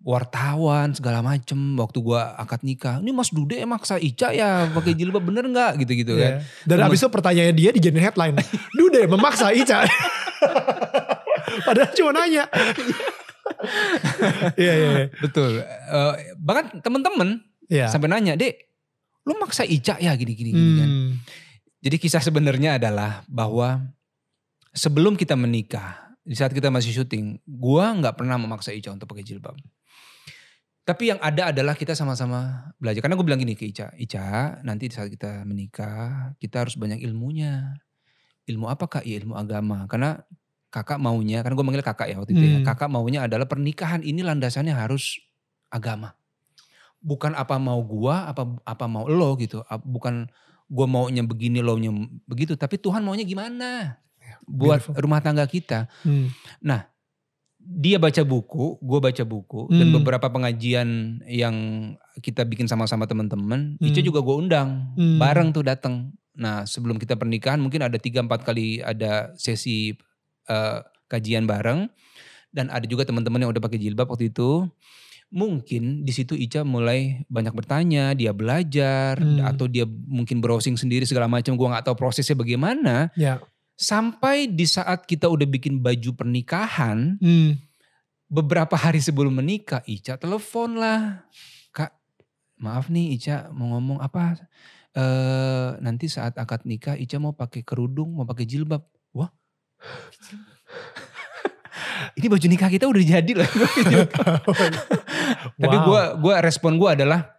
[0.00, 5.20] wartawan segala macem waktu gua akad nikah ini Mas Dude maksa Ica ya pakai jilbab
[5.20, 6.64] bener nggak gitu-gitu kan Iya.
[6.64, 8.36] Dan Temen- abis itu pertanyaan dia dijadiin headline.
[8.78, 9.84] Dude memaksa Ica.
[11.62, 12.44] Padahal cuma nanya.
[14.56, 15.06] Iya, iya, iya.
[15.18, 15.60] Betul.
[15.60, 17.86] Eh, bahkan temen-temen Iya.
[17.86, 18.56] sampai nanya, Dek,
[19.22, 20.90] lu maksa Ica ya gini-gini gini kan.
[21.80, 23.88] Jadi kisah sebenarnya adalah bahwa
[24.76, 29.24] sebelum kita menikah, di saat kita masih syuting, gua nggak pernah memaksa Ica untuk pakai
[29.24, 29.56] jilbab.
[30.84, 33.04] Tapi yang ada adalah kita sama-sama belajar.
[33.04, 36.98] Karena gue bilang gini ke Ica, Ica nanti di saat kita menikah, kita harus banyak
[37.06, 37.78] ilmunya.
[38.48, 39.06] Ilmu apa kak?
[39.06, 39.86] Ya ilmu agama.
[39.86, 40.18] Karena
[40.72, 42.58] kakak maunya, karena gue manggil kakak ya waktu itu ya.
[42.58, 42.66] Hmm.
[42.66, 45.22] Kakak maunya adalah pernikahan ini landasannya harus
[45.70, 46.18] agama.
[46.98, 49.62] Bukan apa mau gua, apa apa mau lo gitu.
[49.86, 50.26] Bukan
[50.70, 51.90] gue maunya begini, lo nya
[52.24, 52.54] begitu.
[52.54, 53.98] Tapi Tuhan maunya gimana?
[54.46, 55.02] Buat beautiful.
[55.02, 55.90] rumah tangga kita.
[56.06, 56.30] Hmm.
[57.60, 59.68] Dia baca buku, gue baca buku.
[59.68, 60.00] Dan Hmm.
[60.00, 61.56] beberapa pengajian yang
[62.24, 63.76] kita bikin sama-sama teman-teman.
[63.76, 63.84] Hmm.
[63.84, 64.96] Ica juga gue undang.
[64.96, 65.20] Hmm.
[65.20, 66.14] Bareng tuh datang.
[66.32, 69.92] Nah sebelum kita pernikahan mungkin ada 3-4 kali ada sesi
[70.48, 71.90] eh, kajian bareng.
[72.50, 74.66] Dan ada juga teman-teman yang udah pakai jilbab waktu itu.
[75.30, 79.46] Mungkin di situ Ica mulai banyak bertanya, dia belajar Hmm.
[79.46, 81.54] atau dia mungkin browsing sendiri segala macam.
[81.54, 83.14] Gua nggak tahu prosesnya bagaimana.
[83.14, 83.38] Ya.
[83.78, 87.62] Sampai di saat kita udah bikin baju pernikahan, Hmm.
[88.26, 91.22] beberapa hari sebelum menikah Ica telepon lah.
[91.70, 91.94] Kak
[92.58, 94.34] maaf nih Ica mau ngomong apa.
[94.90, 98.82] Eh nanti saat akad nikah Ica mau pakai kerudung, mau pakai jilbab.
[99.14, 99.30] Wah.
[102.12, 103.46] Ini baju nikah kita udah jadi loh.
[105.56, 106.18] Tapi Wow.
[106.18, 107.30] gua respon gua adalah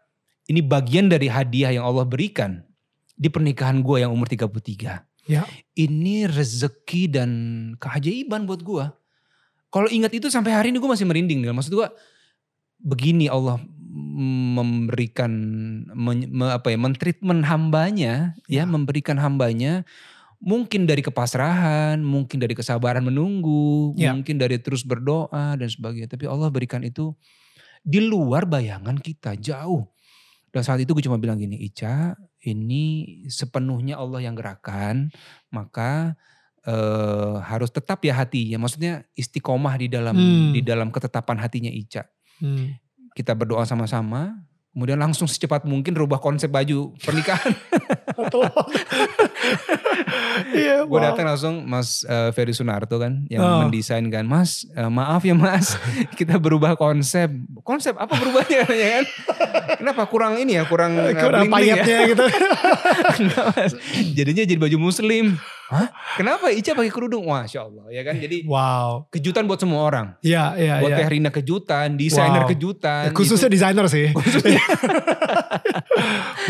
[0.45, 2.61] ini bagian dari hadiah yang Allah berikan
[3.13, 5.03] di pernikahan gua yang umur 33.
[5.25, 5.45] Ya.
[5.73, 7.29] Ini rezeki dan
[7.77, 8.97] keajaiban buat gua.
[9.67, 11.45] Kalau ingat itu sampai hari ini gua masih merinding.
[11.45, 11.93] Maksud gua
[12.77, 13.61] begini Allah
[14.51, 15.31] memberikan
[15.91, 18.63] men, me- apa ya mentreatment hambanya ya Ya.
[18.63, 19.83] memberikan hambanya
[20.41, 24.09] mungkin dari kepasrahan mungkin dari kesabaran menunggu Ya.
[24.11, 27.13] mungkin dari terus berdoa dan sebagainya tapi Allah berikan itu
[27.81, 29.85] di luar bayangan kita jauh
[30.49, 32.85] dan saat itu gue cuma bilang gini Ica ini
[33.25, 35.13] sepenuhnya Allah yang gerakan
[35.47, 36.17] maka
[36.61, 40.53] eh, harus tetap ya hatinya maksudnya istiqomah di dalam Hmm.
[40.53, 42.05] di dalam ketetapan hatinya Ica
[42.37, 42.77] Hmm.
[43.13, 47.53] kita berdoa sama-sama kemudian langsung secepat mungkin rubah konsep baju pernikahan
[50.51, 51.03] Iya, gue wow.
[51.03, 53.59] datang langsung Mas eh, Ferry Sunarto kan yang Oh.
[53.61, 55.75] mendesain kan Mas eh, maaf ya Mas
[56.19, 57.27] kita berubah konsep
[57.61, 59.05] konsep apa berubahnya ya kan
[59.77, 62.25] kenapa kurang ini ya kurang eh, Kurang ya payetnya gitu.
[63.21, 63.71] Enggak, Mas.
[64.13, 65.35] jadinya jadi baju muslim
[65.67, 65.87] Hah?
[66.13, 69.07] kenapa Ica pakai kerudung Wah, Masya Allah ya kan jadi Wow.
[69.09, 70.91] kejutan buat semua orang Iya, iya, buat.
[70.93, 72.49] Teh Rina kejutan desainer Wow.
[72.49, 74.07] kejutan Eh, Khususnya itu- desainer sih.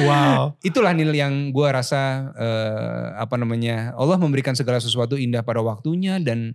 [0.01, 0.57] wow.
[0.61, 6.21] itulah Nil yang gue rasa eh, apa namanya Allah memberikan segala sesuatu indah pada waktunya
[6.21, 6.53] dan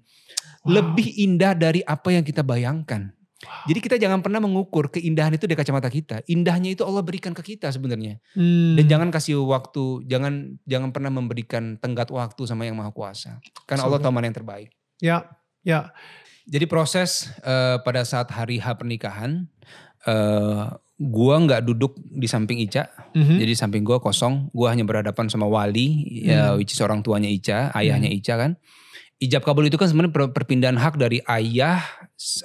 [0.66, 0.82] Wow.
[0.82, 3.14] lebih indah dari apa yang kita bayangkan.
[3.70, 6.26] Jadi kita jangan pernah mengukur keindahan itu dari kacamata kita.
[6.26, 8.18] Indahnya itu Allah berikan ke kita sebenarnya.
[8.34, 8.74] Hmm.
[8.74, 13.38] Dan jangan kasih waktu, jangan jangan pernah memberikan tenggat waktu sama yang maha kuasa.
[13.68, 14.74] Karena Allah tahu mana yang terbaik.
[14.98, 15.30] Ya,
[15.62, 15.94] ya.
[16.50, 19.46] Jadi proses eh, pada saat hari H pernikahan,
[20.08, 20.66] eh,
[20.98, 22.88] gua nggak duduk di samping Ica.
[23.12, 23.36] Mhm.
[23.36, 26.56] Jadi samping gua kosong, gua hanya berhadapan sama wali, ya, Hmm.
[26.56, 28.56] which is orang tuanya Ica, ayahnya Ica kan.
[29.16, 31.80] Ijab kabul itu kan sebenarnya per- perpindahan hak dari ayah,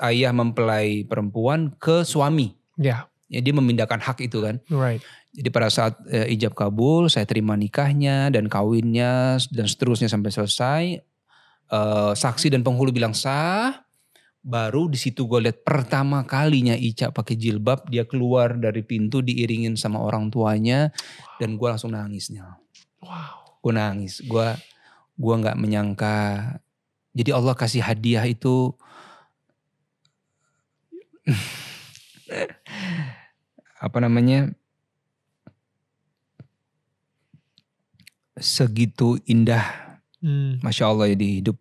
[0.02, 2.56] ayah mempelai perempuan ke suami.
[2.76, 4.60] Ya, Ya, dia memindahkan hak itu kan.
[4.68, 5.00] right.
[5.32, 10.84] Jadi pada saat eh, ijab kabul, saya terima nikahnya dan kawinnya dan seterusnya sampai selesai.
[11.68, 13.88] Eh, saksi dan penghulu bilang sah.
[14.42, 19.78] Baru di situ gue lihat pertama kalinya Ica pakai jilbab, dia keluar dari pintu diiringin
[19.78, 20.90] sama orang tuanya
[21.38, 22.58] dan gue langsung nangisnya.
[23.06, 23.62] Wow.
[23.62, 24.58] Gue nangis, gue
[25.22, 26.18] gua nggak menyangka.
[27.14, 28.74] Jadi Allah kasih hadiah itu
[33.86, 34.50] apa namanya
[38.42, 40.62] segitu indah, Hmm.
[40.62, 41.58] masya Allah ya di hidup.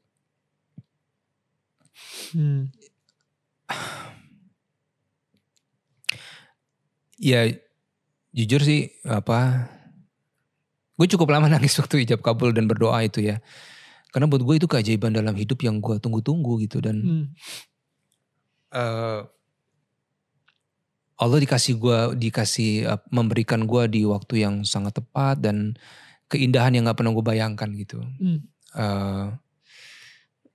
[2.34, 2.70] Hmm.
[7.20, 7.52] Ya
[8.32, 9.68] jujur sih apa,
[10.96, 13.44] gue cukup lama nangis waktu ijab kabul dan berdoa itu ya.
[14.08, 17.24] Karena buat gue itu keajaiban dalam hidup yang gue tunggu-tunggu gitu dan Hmm.
[18.72, 19.20] eh,
[21.20, 25.76] Allah dikasih gua dikasih eh, memberikan gua di waktu yang sangat tepat dan
[26.32, 28.00] keindahan yang nggak pernah gue bayangkan gitu.
[28.00, 28.40] Hmm.
[28.72, 29.26] Eh,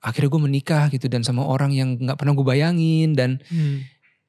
[0.06, 3.82] akhirnya gue menikah gitu dan sama orang yang nggak pernah gue bayangin dan Hmm.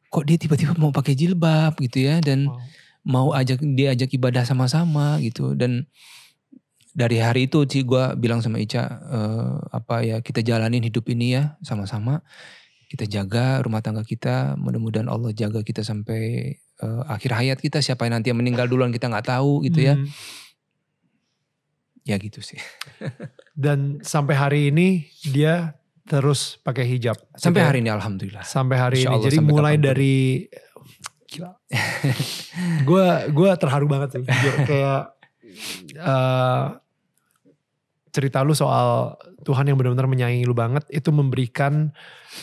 [0.08, 2.56] kok dia tiba-tiba mau pakai jilbab gitu ya dan Wow.
[3.04, 5.84] mau ajak dia ajak ibadah sama-sama gitu dan
[6.90, 11.36] dari hari itu sih gue bilang sama Ica eh, apa ya kita jalanin hidup ini
[11.36, 12.24] ya sama-sama
[12.86, 16.22] kita jaga rumah tangga kita mudah-mudahan Allah jaga kita sampai
[16.56, 19.94] eh, akhir hayat kita siapa yang nanti yang meninggal duluan kita nggak tahu gitu ya
[19.94, 20.08] Hmm.
[22.06, 22.56] Ya gitu sih
[23.56, 27.16] Dan sampai hari ini dia terus pakai hijab.
[27.34, 27.66] sampai ya?
[27.66, 29.16] hari ini alhamdulillah Sampai hari Insya ini.
[29.16, 30.16] Allah Jadi mulai dari
[31.26, 31.50] gila.
[32.84, 34.22] Gue gua terharu banget sih.
[34.22, 35.02] Jujur kayak
[35.96, 36.64] eh,
[38.12, 41.92] cerita lu soal Tuhan yang benar-benar menyayangi lu banget itu memberikan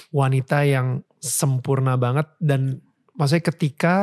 [0.10, 2.84] wanita yang sempurna banget dan
[3.14, 3.96] maksudnya ketika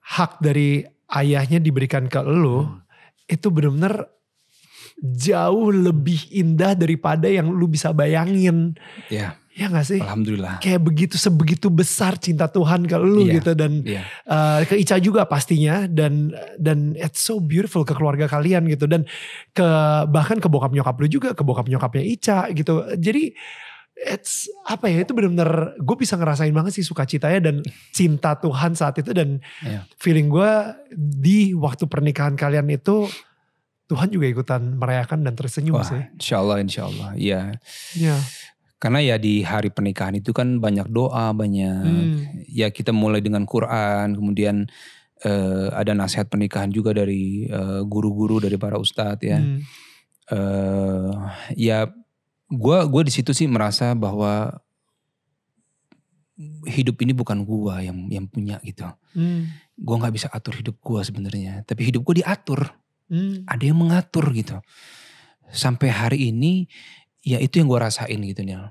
[0.00, 0.82] hak dari
[1.12, 2.80] ayahnya diberikan ke lu Hmm.
[3.28, 4.08] itu benar-benar
[5.00, 8.74] jauh lebih indah daripada yang lu bisa bayangin.
[9.06, 9.98] ya Ya gak sih?
[9.98, 13.34] alhamdulillah Kayak begitu sebegitu besar cinta Tuhan ke lu Iya.
[13.36, 14.06] gitu dan Iya.
[14.06, 19.02] eh, ke Ica juga pastinya dan dan it's so beautiful ke keluarga kalian gitu dan
[19.50, 19.66] ke
[20.06, 22.86] bahkan ke bokap nyokap lu juga ke bokap nyokapnya Ica gitu.
[22.94, 23.34] Jadi
[23.98, 27.56] it's apa ya itu benar-benar gue bisa ngerasain banget sih sukacitanya dan
[27.90, 29.90] cinta Tuhan saat itu dan Iya.
[29.98, 30.50] feeling gue
[30.94, 33.10] di waktu pernikahan kalian itu
[33.88, 36.00] Tuhan juga ikutan merayakan dan tersenyum Wah, sih.
[36.14, 37.56] insya Allah insya Allah ya
[37.96, 38.16] Ya.
[38.78, 42.14] Karena ya di hari pernikahan itu kan banyak doa, banyak Hmm.
[42.46, 44.70] ya kita mulai dengan Quran, kemudian
[45.18, 49.42] eh, ada nasihat pernikahan juga dari eh, guru-guru dari para ustadz ya.
[49.42, 49.58] Hmm.
[50.28, 51.12] eh
[51.58, 51.78] ya
[52.46, 54.62] gua gua di situ sih merasa bahwa
[56.70, 58.86] hidup ini bukan gua yang yang punya gitu.
[59.16, 59.50] Hmm.
[59.74, 62.60] Gua nggak bisa atur hidup gua sebenarnya, tapi hidup gua diatur.
[63.08, 63.44] Hmm.
[63.48, 64.60] Ada yang mengatur gitu.
[65.48, 66.68] Sampai hari ini
[67.24, 68.68] ya itu yang gua rasain gitu Nil.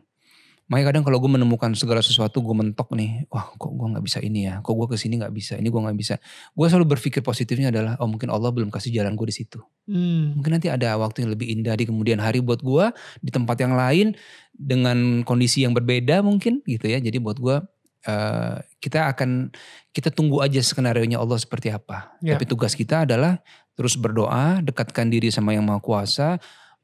[0.68, 4.20] Makanya kadang kalau gue menemukan segala sesuatu gue mentok nih, wah kok gue nggak bisa
[4.20, 6.20] ini ya, kok gue ke sini nggak bisa, ini gue nggak bisa.
[6.52, 9.64] Gue selalu berpikir positifnya adalah, oh mungkin Allah belum kasih jalan gue di situ.
[9.88, 10.36] Hmm.
[10.36, 12.92] Mungkin nanti ada waktu yang lebih indah di kemudian hari buat gue
[13.24, 14.20] di tempat yang lain
[14.52, 17.00] dengan kondisi yang berbeda mungkin gitu ya.
[17.00, 17.64] Jadi buat gue
[18.04, 19.50] eh, kita akan
[19.90, 22.14] kita tunggu aja skenario nya Allah seperti apa.
[22.22, 22.38] Ya.
[22.38, 23.42] Tapi tugas kita adalah
[23.74, 26.38] terus berdoa, dekatkan diri sama yang maha kuasa,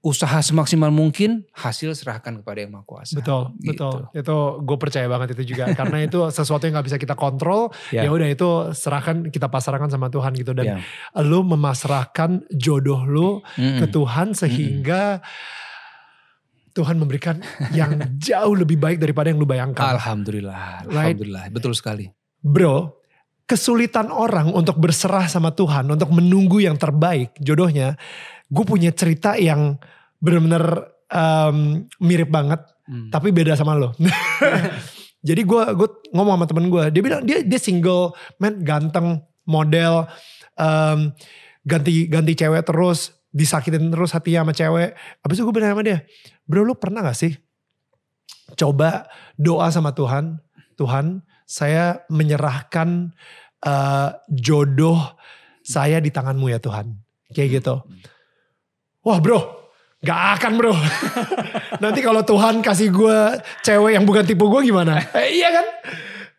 [0.04, 3.16] usaha semaksimal mungkin, hasil serahkan kepada yang maha kuasa.
[3.18, 3.72] Betul, Gitu.
[3.72, 3.98] betul.
[4.14, 7.72] Itu gue percaya banget itu juga karena itu sesuatu yang nggak bisa kita kontrol.
[7.90, 8.04] Ya.
[8.06, 10.78] Ya udah itu serahkan kita pasrahkan sama Tuhan gitu dan Ya.
[11.24, 13.80] lu memasrahkan jodoh lu Mm-mm.
[13.80, 15.24] ke Tuhan sehingga
[16.74, 17.38] Tuhan memberikan
[17.72, 17.94] yang
[18.28, 19.94] jauh lebih baik daripada yang lu bayangkan.
[19.96, 21.14] Alhamdulillah, Right.
[21.16, 22.10] alhamdulillah, betul sekali.
[22.42, 22.98] Bro,
[23.46, 27.96] kesulitan orang untuk berserah sama Tuhan, untuk menunggu yang terbaik jodohnya.
[28.50, 29.78] Gue punya cerita yang
[30.18, 33.08] bener-bener em, mirip banget, Hmm.
[33.08, 33.96] tapi beda sama lo.
[35.24, 40.04] Jadi gue gue ngomong sama temen gue, dia bilang dia dia single, man ganteng, model,
[40.60, 41.16] em,
[41.64, 44.90] ganti ganti cewek terus, disakitin terus hatinya sama cewek.
[45.24, 46.04] Habis itu gue bilang sama dia,
[46.44, 47.34] bro lu pernah gak sih
[48.54, 50.38] coba doa sama Tuhan,
[50.78, 53.12] Tuhan saya menyerahkan
[53.64, 55.00] eh, jodoh
[55.64, 56.92] saya di tanganmu ya Tuhan.
[57.34, 57.76] Kayak gitu.
[59.04, 59.72] Wah bro,
[60.04, 60.74] gak akan bro.
[61.84, 63.18] Nanti kalau Tuhan kasih gue
[63.64, 65.00] cewek yang bukan tipe gue gimana?
[65.18, 65.66] Eh, iya kan?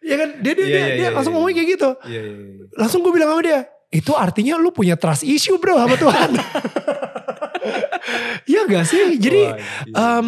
[0.05, 0.29] Iya kan?
[0.45, 1.91] Dia, dia, Iya, dia, iya, dia iya, langsung ngomong kayak gitu.
[2.05, 2.65] Iya, iya, iya.
[2.77, 6.31] Langsung gue bilang sama dia, itu artinya lu punya trust issue bro sama Tuhan.
[8.45, 9.17] Iya gak sih?
[9.17, 10.21] Jadi Wah, iya.
[10.21, 10.27] em,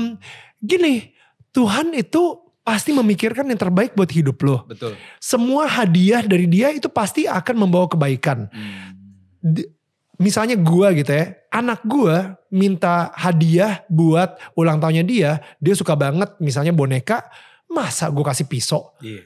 [0.58, 1.12] gini,
[1.50, 2.22] Tuhan itu
[2.60, 4.66] pasti memikirkan yang terbaik buat hidup lo.
[4.66, 4.98] betul.
[5.16, 8.50] Semua hadiah dari dia itu pasti akan membawa kebaikan.
[8.50, 8.98] Hmm.
[9.38, 9.70] Di-
[10.16, 16.34] misalnya gua gitu ya, anak gua minta hadiah buat ulang tahunnya dia, dia suka banget
[16.40, 17.22] misalnya boneka,
[17.66, 19.20] masa gue kasih pisau, Iya.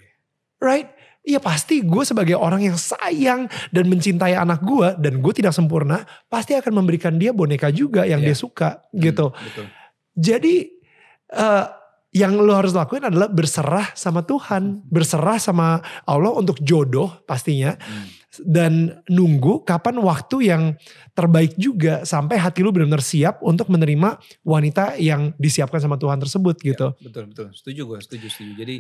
[0.59, 0.89] right?
[1.21, 6.01] Iya pasti gue sebagai orang yang sayang dan mencintai anak gue dan gue tidak sempurna,
[6.27, 8.33] pasti akan memberikan dia boneka juga yang Iya.
[8.33, 9.29] dia suka gitu.
[9.29, 9.67] Hmm, betul.
[10.17, 10.55] Jadi
[11.31, 11.65] eh,
[12.11, 18.09] yang lo harus lakuin adalah berserah sama Tuhan, berserah sama Allah untuk jodoh pastinya Hmm.
[18.43, 18.73] dan
[19.07, 20.75] nunggu kapan waktu yang
[21.13, 26.59] terbaik juga sampai hati lu benar-benar siap untuk menerima wanita yang disiapkan sama Tuhan tersebut
[26.59, 26.97] gitu.
[26.99, 27.55] Betul, betul.
[27.55, 28.53] Setuju gue, setuju, setuju.
[28.59, 28.77] Jadi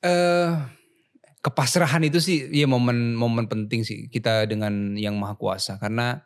[0.00, 0.77] eh
[1.48, 6.20] kepasrahan itu sih ya momen-momen penting sih kita dengan yang maha kuasa karena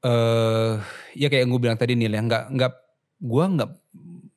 [0.00, 0.72] eh
[1.14, 2.72] ya kayak yang gue bilang tadi nih ya nggak nggak
[3.20, 3.70] gue nggak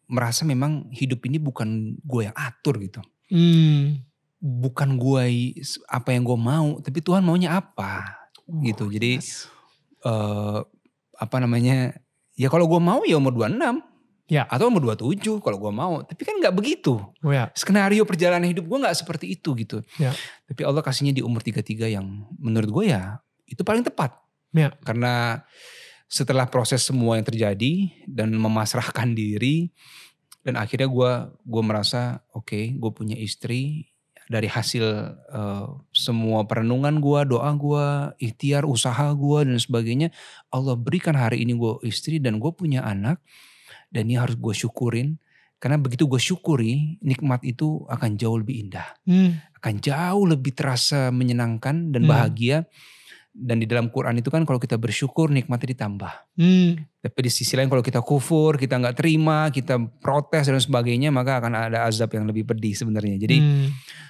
[0.09, 4.01] merasa memang hidup ini bukan gue yang atur gitu Hmm.
[4.41, 5.23] bukan gue
[5.85, 8.25] apa yang gue mau tapi Tuhan maunya apa
[8.65, 9.45] gitu jadi Yes.
[10.01, 10.59] eh
[11.13, 11.93] apa namanya
[12.33, 13.61] ya kalau gue mau ya umur 26
[14.29, 14.45] Ya.
[14.45, 17.49] atau umur 27 kalau gue mau tapi kan nggak begitu Oh ya.
[17.57, 20.13] skenario perjalanan hidup gue nggak seperti itu gitu Ya.
[20.45, 22.05] tapi Allah kasihnya di umur 33 yang
[22.37, 24.13] menurut gue ya itu paling tepat
[24.53, 24.69] Ya.
[24.85, 25.41] karena
[26.05, 29.69] setelah proses semua yang terjadi dan memasrahkan diri
[30.45, 31.11] dan akhirnya gue
[31.43, 33.89] gue merasa oke gue punya istri
[34.29, 34.85] dari hasil
[35.25, 37.85] eh, semua perenungan gue doa gue
[38.21, 40.13] ikhtiar usaha gue dan sebagainya
[40.49, 43.17] Allah berikan hari ini gue istri dan gue punya anak
[43.89, 45.17] dan ini harus gue syukurin
[45.59, 49.37] karena begitu gue syukuri nikmat itu akan jauh lebih indah Hmm.
[49.59, 52.11] akan jauh lebih terasa menyenangkan dan Hmm.
[52.11, 52.63] bahagia
[53.29, 56.79] dan di dalam Quran itu kan kalau kita bersyukur nikmatnya ditambah Hmm.
[56.99, 61.43] tapi di sisi lain kalau kita kufur kita nggak terima kita protes dan sebagainya maka
[61.43, 63.67] akan ada azab yang lebih pedih sebenarnya jadi Hmm.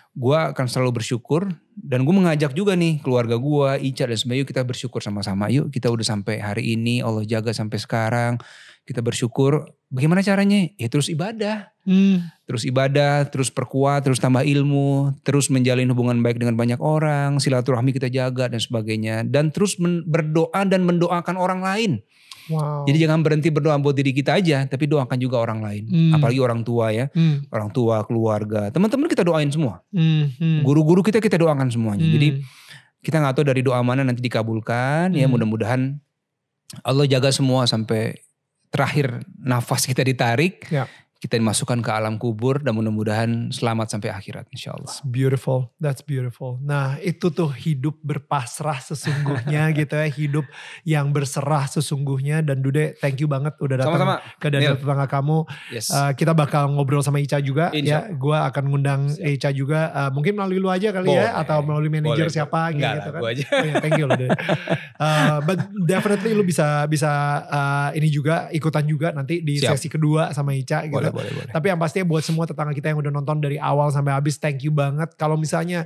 [0.09, 4.49] gue akan selalu bersyukur dan gue mengajak juga nih keluarga gue Ica dan sebagainya yuk
[4.49, 8.33] kita bersyukur sama-sama yuk kita udah sampai hari ini Allah jaga sampai sekarang
[8.89, 12.21] kita bersyukur bagaimana caranya ya terus ibadah Hmm.
[12.45, 17.97] terus ibadah, terus perkuat, terus tambah ilmu, terus menjalin hubungan baik dengan banyak orang, silaturahmi
[17.97, 19.73] kita jaga dan sebagainya, dan terus
[20.05, 21.91] berdoa dan mendoakan orang lain.
[22.49, 22.85] Wow.
[22.85, 26.13] Jadi jangan berhenti berdoa buat diri kita aja, tapi doakan juga orang lain, Hmm.
[26.13, 27.49] apalagi orang tua ya, Hmm.
[27.49, 30.29] orang tua, keluarga, teman-teman kita doain semua, Hmm.
[30.37, 30.61] Hmm.
[30.61, 32.05] guru-guru kita kita doakan semuanya.
[32.05, 32.13] Hmm.
[32.13, 32.27] Jadi
[33.01, 35.33] kita nggak tahu dari doa mana nanti dikabulkan, ya Hmm.
[35.33, 35.97] mudah-mudahan
[36.85, 38.28] Allah jaga semua sampai
[38.69, 40.85] terakhir nafas kita ditarik, Ya.
[41.19, 44.87] Kita dimasukkan ke alam kubur dan mudah-mudahan selamat sampai akhirat insya Allah.
[44.87, 46.55] That's beautiful, that's beautiful.
[46.63, 50.45] Nah itu tuh hidup berpasrah sesungguhnya gitu ya, hidup
[50.87, 52.39] yang berserah sesungguhnya.
[52.39, 54.15] Dan Dude, thank you banget udah datang Sama-sama.
[54.39, 54.79] ke Neil.
[54.79, 55.37] tetangga kamu.
[55.75, 55.91] Yes.
[55.91, 58.15] Uh, kita bakal ngobrol sama Ica juga Insya ya.
[58.15, 59.35] Gue akan ngundang Siap.
[59.35, 59.91] Ica juga.
[59.91, 61.41] Uh, mungkin melalui lu aja kali ya, Boleh.
[61.43, 63.21] atau melalui manajer siapa Enggak gitu lah, kan.
[63.21, 63.45] gua aja.
[63.51, 64.15] Oh, ya, thank you loh.
[64.15, 64.31] Dude.
[64.95, 67.11] Uh, but definitely lu bisa bisa
[67.43, 69.75] uh, ini juga ikutan juga nanti di Siap.
[69.75, 70.95] sesi kedua sama Ica gitu.
[70.95, 71.51] boleh, boleh, boleh.
[71.51, 74.65] Tapi yang pastinya buat semua tetangga kita yang udah nonton dari awal sampai habis, thank
[74.65, 75.13] you banget.
[75.15, 75.85] Kalau misalnya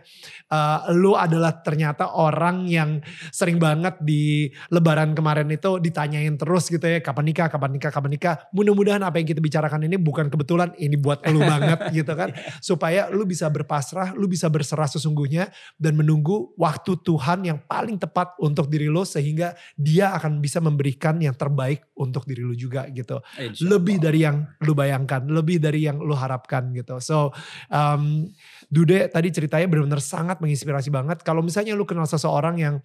[0.50, 6.84] uh, lu adalah ternyata orang yang sering banget di lebaran kemarin itu ditanyain terus gitu
[6.84, 8.36] ya, kapan nikah, kapan nikah, kapan nikah.
[8.56, 12.32] Mudah-mudahan apa yang kita bicarakan ini bukan kebetulan, ini buat lu banget gitu kan.
[12.64, 18.38] Supaya lu bisa berpasrah, lu bisa berserah sesungguhnya dan menunggu waktu Tuhan yang paling tepat
[18.40, 23.20] untuk diri lu sehingga dia akan bisa memberikan yang terbaik untuk diri lu juga gitu
[23.62, 26.98] lebih dari yang lu bayangkan, lebih dari yang lu harapkan gitu.
[26.98, 27.30] So,
[27.70, 28.26] um,
[28.74, 31.22] Dude tadi ceritanya benar-benar sangat menginspirasi banget.
[31.22, 32.82] Kalau misalnya lu kenal seseorang yang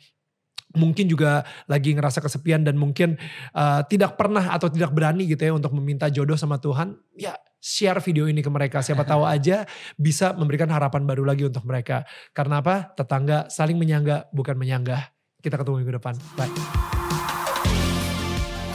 [0.77, 3.17] mungkin juga lagi ngerasa kesepian dan mungkin
[3.57, 8.05] uh, tidak pernah atau tidak berani gitu ya untuk meminta jodoh sama Tuhan, ya share
[8.05, 8.85] video ini ke mereka.
[8.85, 9.65] Siapa tahu aja
[9.97, 12.05] bisa memberikan harapan baru lagi untuk mereka.
[12.37, 12.93] Karena apa?
[12.93, 15.09] Tetangga saling menyangga bukan menyanggah.
[15.39, 16.15] Kita ketemu minggu depan.
[16.35, 16.98] Bye.